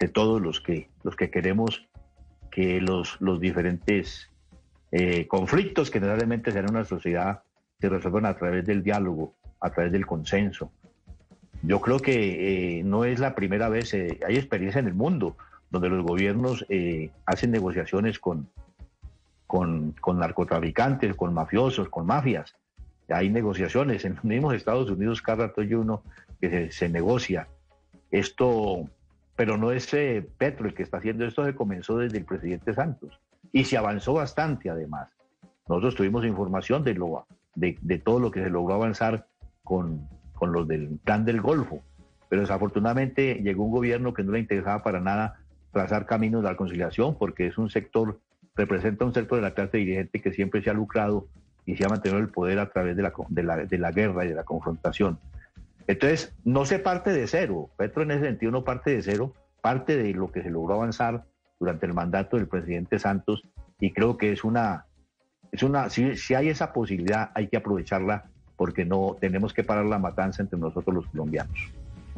[0.00, 1.88] de todos los que, los que queremos
[2.50, 4.28] que los, los diferentes
[4.90, 7.44] eh, conflictos que generalmente se en una sociedad
[7.78, 10.72] se resuelvan a través del diálogo, a través del consenso.
[11.62, 15.36] Yo creo que eh, no es la primera vez, eh, hay experiencia en el mundo
[15.70, 16.66] donde los gobiernos
[17.26, 18.48] hacen negociaciones con,
[19.46, 22.56] con, con, narcotraficantes, con mafiosos, con mafias.
[23.10, 26.02] Hay negociaciones en los mismos Estados Unidos, cada rato hay uno
[26.40, 27.48] que se, se negocia.
[28.10, 28.88] Esto
[29.40, 32.74] pero no es eh, Petro el que está haciendo esto, se comenzó desde el presidente
[32.74, 33.18] Santos
[33.52, 35.08] y se avanzó bastante además.
[35.66, 39.28] Nosotros tuvimos información de, lo, de, todo lo que se logró avanzar
[39.64, 41.80] con, con los del plan del Golfo,
[42.28, 45.38] pero desafortunadamente llegó un gobierno que no le interesaba para nada
[45.72, 48.20] trazar caminos de la conciliación porque es un sector,
[48.56, 51.28] representa un sector de la clase dirigente que siempre se ha lucrado
[51.66, 54.24] y se ha mantenido el poder a través de la, de la, de la guerra
[54.24, 55.18] y de la confrontación.
[55.86, 57.70] Entonces, no se parte de cero.
[57.76, 61.24] Petro en ese sentido no parte de cero, parte de lo que se logró avanzar
[61.58, 63.42] durante el mandato del presidente Santos
[63.78, 64.86] y creo que es una,
[65.52, 68.24] es una, si, si hay esa posibilidad hay que aprovecharla
[68.56, 71.58] porque no tenemos que parar la matanza entre nosotros los colombianos.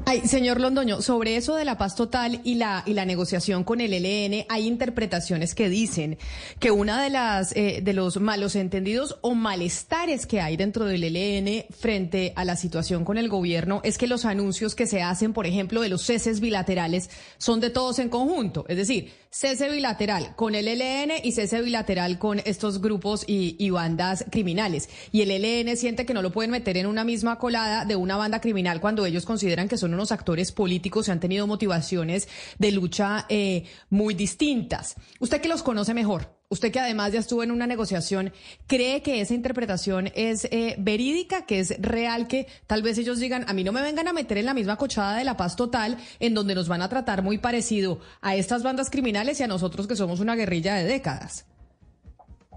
[0.04, 3.80] Ay, señor Londoño, sobre eso de la paz total y la, y la negociación con
[3.80, 6.18] el ELN, hay interpretaciones que dicen
[6.58, 7.12] que una de
[7.54, 13.04] eh, los malos entendidos o malestares que hay dentro del ELN frente a la situación
[13.04, 16.40] con el gobierno es que los anuncios que se hacen, por ejemplo, de los ceses
[16.40, 18.64] bilaterales, son de todos en conjunto.
[18.68, 23.70] Es decir, cese bilateral con el ELN y cese bilateral con estos grupos y, y
[23.70, 24.88] bandas criminales.
[25.12, 28.16] Y el ELN siente que no lo pueden meter en una misma colada de una
[28.16, 32.28] banda criminal cuando ellos consideran que son unos actores políticos y han tenido motivaciones
[32.58, 34.94] de lucha eh, muy distintas.
[35.18, 38.32] Usted que los conoce mejor, usted que además ya estuvo en una negociación,
[38.68, 43.44] ¿cree que esa interpretación es eh, verídica, que es real, que tal vez ellos digan,
[43.48, 45.98] a mí no me vengan a meter en la misma cochada de la paz total,
[46.20, 49.88] en donde nos van a tratar muy parecido a estas bandas criminales y a nosotros
[49.88, 51.46] que somos una guerrilla de décadas?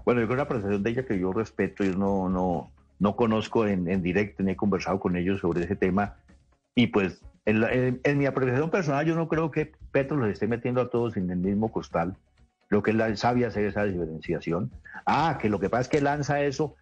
[0.04, 2.70] Bueno, yo creo una apreciación de ella que yo respeto, y no, no,
[3.00, 6.14] no conozco en directo ni he conversado con ellos sobre ese tema
[6.76, 10.90] y pues en, mi apreciación personal yo no creo que Petro los esté metiendo a
[10.90, 12.16] todos en el mismo costal.
[12.68, 14.70] Lo que él sabe hacer esa diferenciación.
[15.06, 16.76] Ah, que lo que pasa es que lanza eso,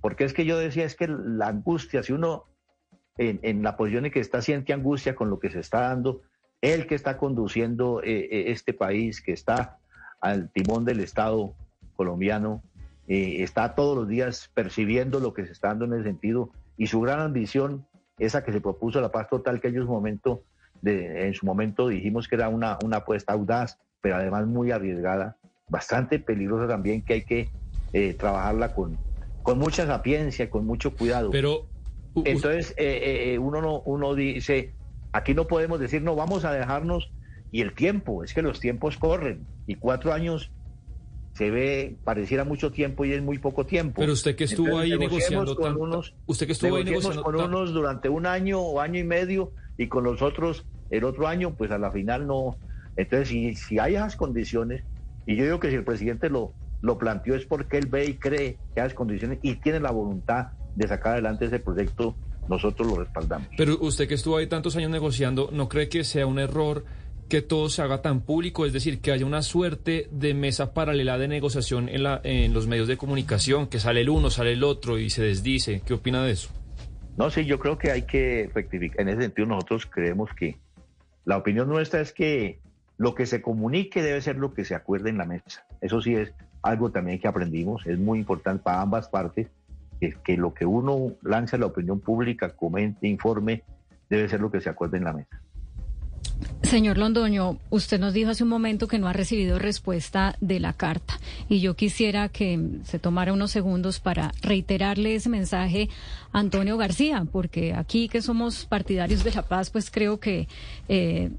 [0.00, 2.44] porque es que yo decía, es que la angustia, si uno
[3.16, 6.22] en, la posición en que está siente angustia con lo que se está dando,
[6.60, 9.78] él que está conduciendo eh, eh, este país, que está
[10.20, 11.54] al timón del Estado
[11.96, 12.62] colombiano,
[13.08, 16.86] eh, está todos los días percibiendo lo que se está dando en ese sentido y
[16.86, 17.84] su gran ambición
[18.18, 20.42] esa que se propuso la paz total, que ellos momento
[20.82, 25.36] de, en su momento dijimos que era una, una apuesta audaz, pero además muy arriesgada,
[25.68, 27.50] bastante peligrosa también, que hay que
[27.92, 28.98] eh, trabajarla con,
[29.42, 31.30] con mucha sapiencia, con mucho cuidado.
[31.30, 31.66] Pero
[32.24, 34.74] entonces eh, eh, uno no, uno dice,
[35.12, 37.12] aquí no podemos decir, no, vamos a dejarnos
[37.50, 40.50] y el tiempo, es que los tiempos corren y cuatro años
[41.34, 43.96] se ve, pareciera mucho tiempo y es muy poco tiempo.
[44.00, 47.72] Pero usted que estuvo ahí negociando con unos, usted que estuvo ahí negociando con unos
[47.72, 51.72] durante un año o año y medio y con los otros el otro año, pues
[51.72, 52.56] a la final no.
[52.96, 54.84] Entonces, si, si hay esas condiciones,
[55.26, 58.14] y yo digo que si el presidente lo, lo planteó es porque él ve y
[58.14, 62.14] cree que hay esas condiciones y tiene la voluntad de sacar adelante ese proyecto,
[62.48, 63.48] nosotros lo respaldamos.
[63.56, 66.84] Pero usted que estuvo ahí tantos años negociando, ¿no cree que sea un error?
[67.28, 71.18] Que todo se haga tan público, es decir, que haya una suerte de mesa paralela
[71.18, 74.64] de negociación en, la, en los medios de comunicación, que sale el uno, sale el
[74.64, 75.82] otro y se desdice.
[75.84, 76.50] ¿Qué opina de eso?
[77.16, 79.00] No, sí, yo creo que hay que rectificar.
[79.00, 80.58] En ese sentido, nosotros creemos que
[81.24, 82.60] la opinión nuestra es que
[82.96, 85.66] lo que se comunique debe ser lo que se acuerde en la mesa.
[85.80, 89.48] Eso sí es algo también que aprendimos, es muy importante para ambas partes,
[90.24, 93.62] que, lo que uno lanza a la opinión pública, comente, informe,
[94.10, 95.40] debe ser lo que se acuerde en la mesa.
[96.62, 100.72] Señor Londoño, usted nos dijo hace un momento que no ha recibido respuesta de la
[100.72, 101.14] carta
[101.48, 105.88] y yo quisiera que se tomara unos segundos para reiterarle ese mensaje
[106.32, 110.48] a Antonio García, porque aquí que somos partidarios de la paz, pues creo que
[110.88, 111.30] eh,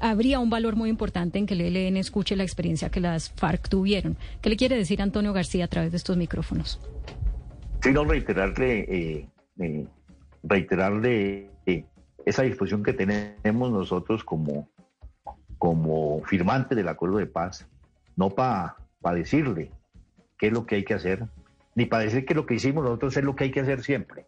[0.00, 3.68] habría un valor muy importante en que el ELN escuche la experiencia que las FARC
[3.68, 4.16] tuvieron.
[4.40, 6.80] ¿Qué le quiere decir Antonio García a través de estos micrófonos?
[7.82, 9.28] Sí, no reiterarle, eh,
[9.60, 9.86] eh,
[10.42, 11.50] reiterarle
[12.24, 14.68] esa disposición que tenemos nosotros como,
[15.58, 17.66] como firmantes del acuerdo de paz,
[18.16, 18.76] no para
[19.14, 19.70] decirle
[20.38, 21.26] qué es lo que hay que hacer,
[21.74, 24.26] ni para decir que lo que hicimos nosotros es lo que hay que hacer siempre.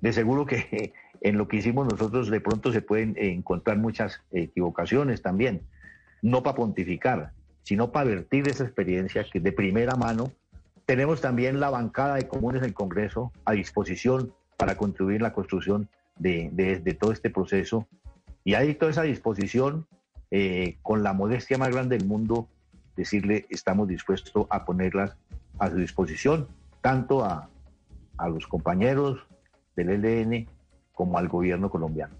[0.00, 5.22] De seguro que en lo que hicimos nosotros de pronto se pueden encontrar muchas equivocaciones
[5.22, 5.62] también,
[6.20, 10.32] no para pontificar, sino para vertir esa experiencia que de primera mano
[10.84, 15.88] tenemos también la bancada de comunes del Congreso a disposición para contribuir en la construcción
[16.18, 17.86] de, todo este proceso.
[18.44, 19.86] Y hay toda esa disposición,
[20.30, 22.48] eh, con la modestia más grande del mundo,
[22.96, 25.16] decirle, estamos dispuestos a ponerlas
[25.58, 26.48] a su disposición,
[26.80, 27.48] tanto a,
[28.16, 29.20] a los compañeros
[29.76, 30.48] del ELN
[30.92, 32.14] como al gobierno colombiano.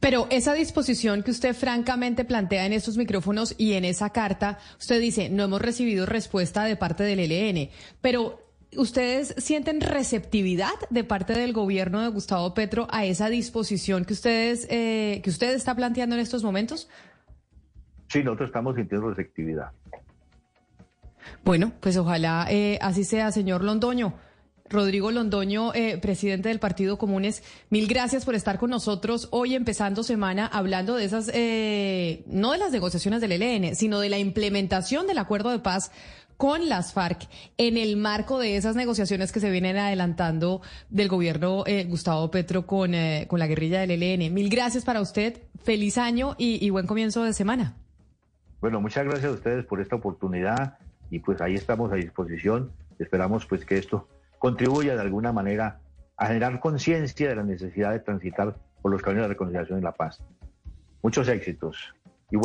[0.00, 5.00] Pero esa disposición que usted francamente plantea en estos micrófonos y en esa carta, usted
[5.00, 7.70] dice, no hemos recibido respuesta de parte del ELN,
[8.00, 8.43] pero
[8.76, 14.66] ¿Ustedes sienten receptividad de parte del gobierno de Gustavo Petro a esa disposición que ustedes
[14.70, 16.88] eh, que usted está planteando en estos momentos?
[18.08, 19.70] Sí, nosotros estamos sintiendo receptividad.
[21.44, 24.14] Bueno, pues ojalá eh, así sea, señor Londoño.
[24.70, 30.02] Rodrigo Londoño, eh, presidente del Partido Comunes, mil gracias por estar con nosotros hoy empezando
[30.02, 31.26] semana hablando de esas,
[32.26, 35.92] no de las negociaciones del ELN, sino de la implementación del acuerdo de paz
[36.44, 37.26] con las FARC
[37.56, 42.66] en el marco de esas negociaciones que se vienen adelantando del gobierno eh, Gustavo Petro
[42.66, 44.34] con, eh, con la guerrilla del ELN.
[44.34, 47.76] Mil gracias para usted, feliz año y, buen comienzo de semana.
[48.60, 50.76] Bueno, muchas gracias a ustedes por esta oportunidad
[51.08, 52.72] y pues ahí estamos a disposición.
[52.98, 54.06] Esperamos pues que esto
[54.38, 55.80] contribuya de alguna manera
[56.18, 59.92] a generar conciencia de la necesidad de transitar por los caminos de reconciliación y la
[59.92, 60.22] paz.
[61.00, 61.94] Muchos éxitos.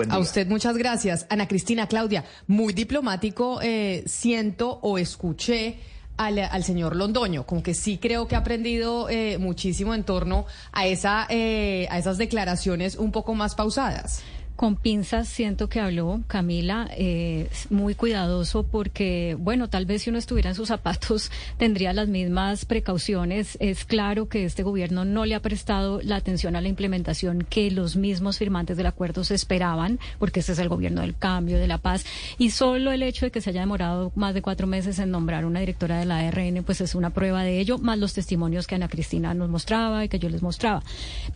[0.10, 1.26] A usted muchas gracias.
[1.30, 5.80] Ana Cristina, Claudia, muy diplomático eh, siento o escuché
[6.18, 10.86] al, señor Londoño, como que sí creo que ha aprendido eh, muchísimo en torno a,
[10.86, 14.22] esa, eh, a esas declaraciones un poco más pausadas.
[14.60, 20.20] Con pinzas siento que habló Camila, eh, muy cuidadoso porque, bueno, tal vez si uno
[20.20, 23.56] estuviera en sus zapatos tendría las mismas precauciones.
[23.62, 27.72] Es claro que este gobierno no le ha prestado la atención a la implementación que
[27.72, 31.68] los mismos firmantes del acuerdo se esperaban, porque este es el gobierno del cambio, de
[31.68, 32.04] la paz.
[32.38, 35.46] Y solo el hecho de que se haya demorado más de cuatro meses en nombrar
[35.46, 38.76] una directora de la ARN, pues es una prueba de ello, más los testimonios que
[38.76, 40.84] Ana Cristina nos mostraba y que yo les mostraba.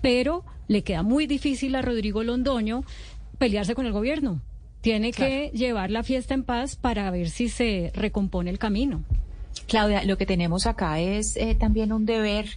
[0.01, 2.83] Pero le queda muy difícil a Rodrigo Londoño
[3.43, 4.39] pelearse con el gobierno.
[4.79, 9.03] Tiene que llevar la fiesta en paz para ver si se recompone el camino.
[9.67, 12.47] Claudia, lo que tenemos acá es eh, también un deber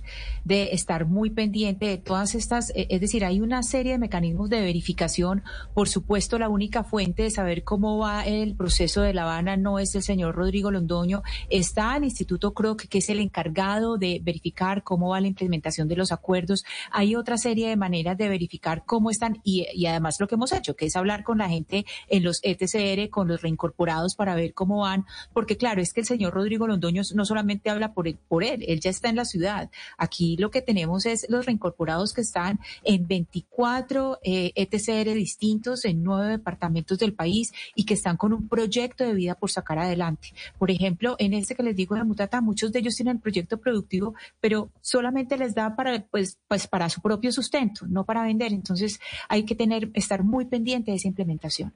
[0.45, 4.51] de estar muy pendiente de todas estas, eh, es decir, hay una serie de mecanismos
[4.51, 5.43] de verificación.
[5.75, 9.79] Por supuesto, la única fuente de saber cómo va el proceso de La Habana no
[9.79, 14.83] es el señor Rodrigo Londoño, está el Instituto Croc, que es el encargado de verificar
[14.83, 16.65] cómo va la implementación de los acuerdos.
[16.91, 20.53] Hay otra serie de maneras de verificar cómo están y, y además lo que hemos
[20.53, 24.55] hecho, que es hablar con la gente en los ETCR, con los reincorporados para ver
[24.55, 28.19] cómo van, porque claro, es que el señor Rodrigo Londoño No solamente habla por él,
[28.29, 29.71] por él, él ya está en la ciudad.
[29.99, 36.03] Aquí lo que tenemos es los reincorporados que están en 24 eh, ETCR distintos en
[36.03, 40.33] nueve departamentos del país y que están con un proyecto de vida por sacar adelante.
[40.59, 43.59] Por ejemplo, en este que les digo de Mutata, muchos de ellos tienen el proyecto
[43.59, 48.53] productivo, pero solamente les da para, pues, pues para su propio sustento, no para vender.
[48.53, 51.73] Entonces hay que tener, estar muy pendiente de esa implementación.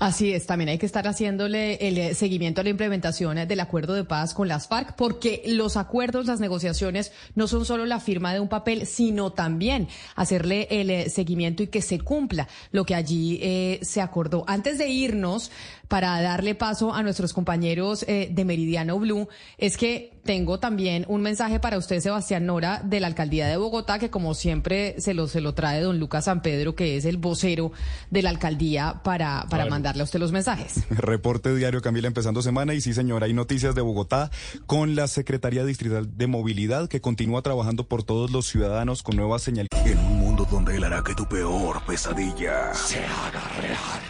[0.00, 3.92] Así es, también hay que estar haciéndole el eh, seguimiento a la implementación del acuerdo
[3.92, 8.32] de paz con las FARC, porque los acuerdos, las negociaciones no son solo la firma
[8.32, 12.94] de un papel, sino también hacerle el eh, seguimiento y que se cumpla lo que
[12.94, 14.44] allí eh, se acordó.
[14.46, 15.50] Antes de irnos,
[15.90, 19.28] para darle paso a nuestros compañeros de Meridiano Blue,
[19.58, 23.98] es que tengo también un mensaje para usted, Sebastián Nora, de la alcaldía de Bogotá,
[23.98, 27.16] que como siempre se lo, se lo trae don Lucas San Pedro, que es el
[27.16, 27.72] vocero
[28.10, 30.84] de la alcaldía, para, para mandarle a usted los mensajes.
[30.90, 34.30] Reporte diario Camila empezando semana y sí señora, hay noticias de Bogotá
[34.66, 39.42] con la Secretaría Distrital de Movilidad que continúa trabajando por todos los ciudadanos con nuevas
[39.42, 39.68] señales.
[39.84, 44.09] En un mundo donde él hará que tu peor pesadilla se haga real.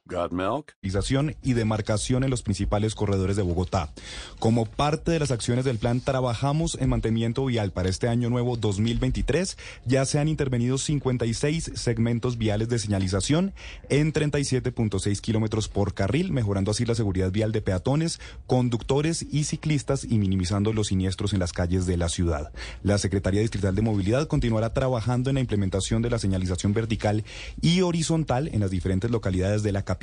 [1.41, 3.93] Y demarcación en los principales corredores de Bogotá.
[4.39, 8.57] Como parte de las acciones del plan, trabajamos en mantenimiento vial para este año nuevo
[8.57, 9.57] 2023.
[9.85, 13.53] Ya se han intervenido 56 segmentos viales de señalización
[13.87, 20.03] en 37.6 kilómetros por carril, mejorando así la seguridad vial de peatones, conductores y ciclistas
[20.03, 22.51] y minimizando los siniestros en las calles de la ciudad.
[22.83, 27.23] La Secretaría Distrital de Movilidad continuará trabajando en la implementación de la señalización vertical
[27.61, 30.00] y horizontal en las diferentes localidades de la capital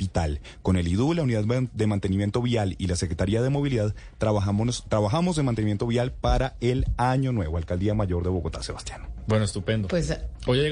[0.61, 1.43] con el IDU, la Unidad
[1.73, 6.85] de Mantenimiento Vial y la Secretaría de Movilidad trabajamos, trabajamos en mantenimiento vial para el
[6.97, 9.01] año nuevo, Alcaldía Mayor de Bogotá, Sebastián.
[9.27, 9.87] Bueno, estupendo.
[9.89, 10.11] Pues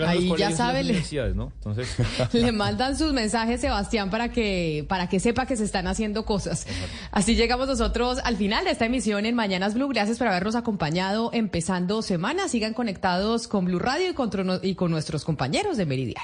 [0.08, 1.04] ahí ya sabe, le,
[1.36, 1.52] ¿no?
[1.56, 1.96] Entonces...
[2.34, 6.66] le mandan sus mensajes, Sebastián, para que, para que sepa que se están haciendo cosas.
[7.12, 9.90] Así llegamos nosotros al final de esta emisión en Mañanas Blue.
[9.90, 12.48] Gracias por habernos acompañado empezando semana.
[12.48, 14.32] Sigan conectados con Blue Radio y con,
[14.64, 16.24] y con nuestros compañeros de Meridian.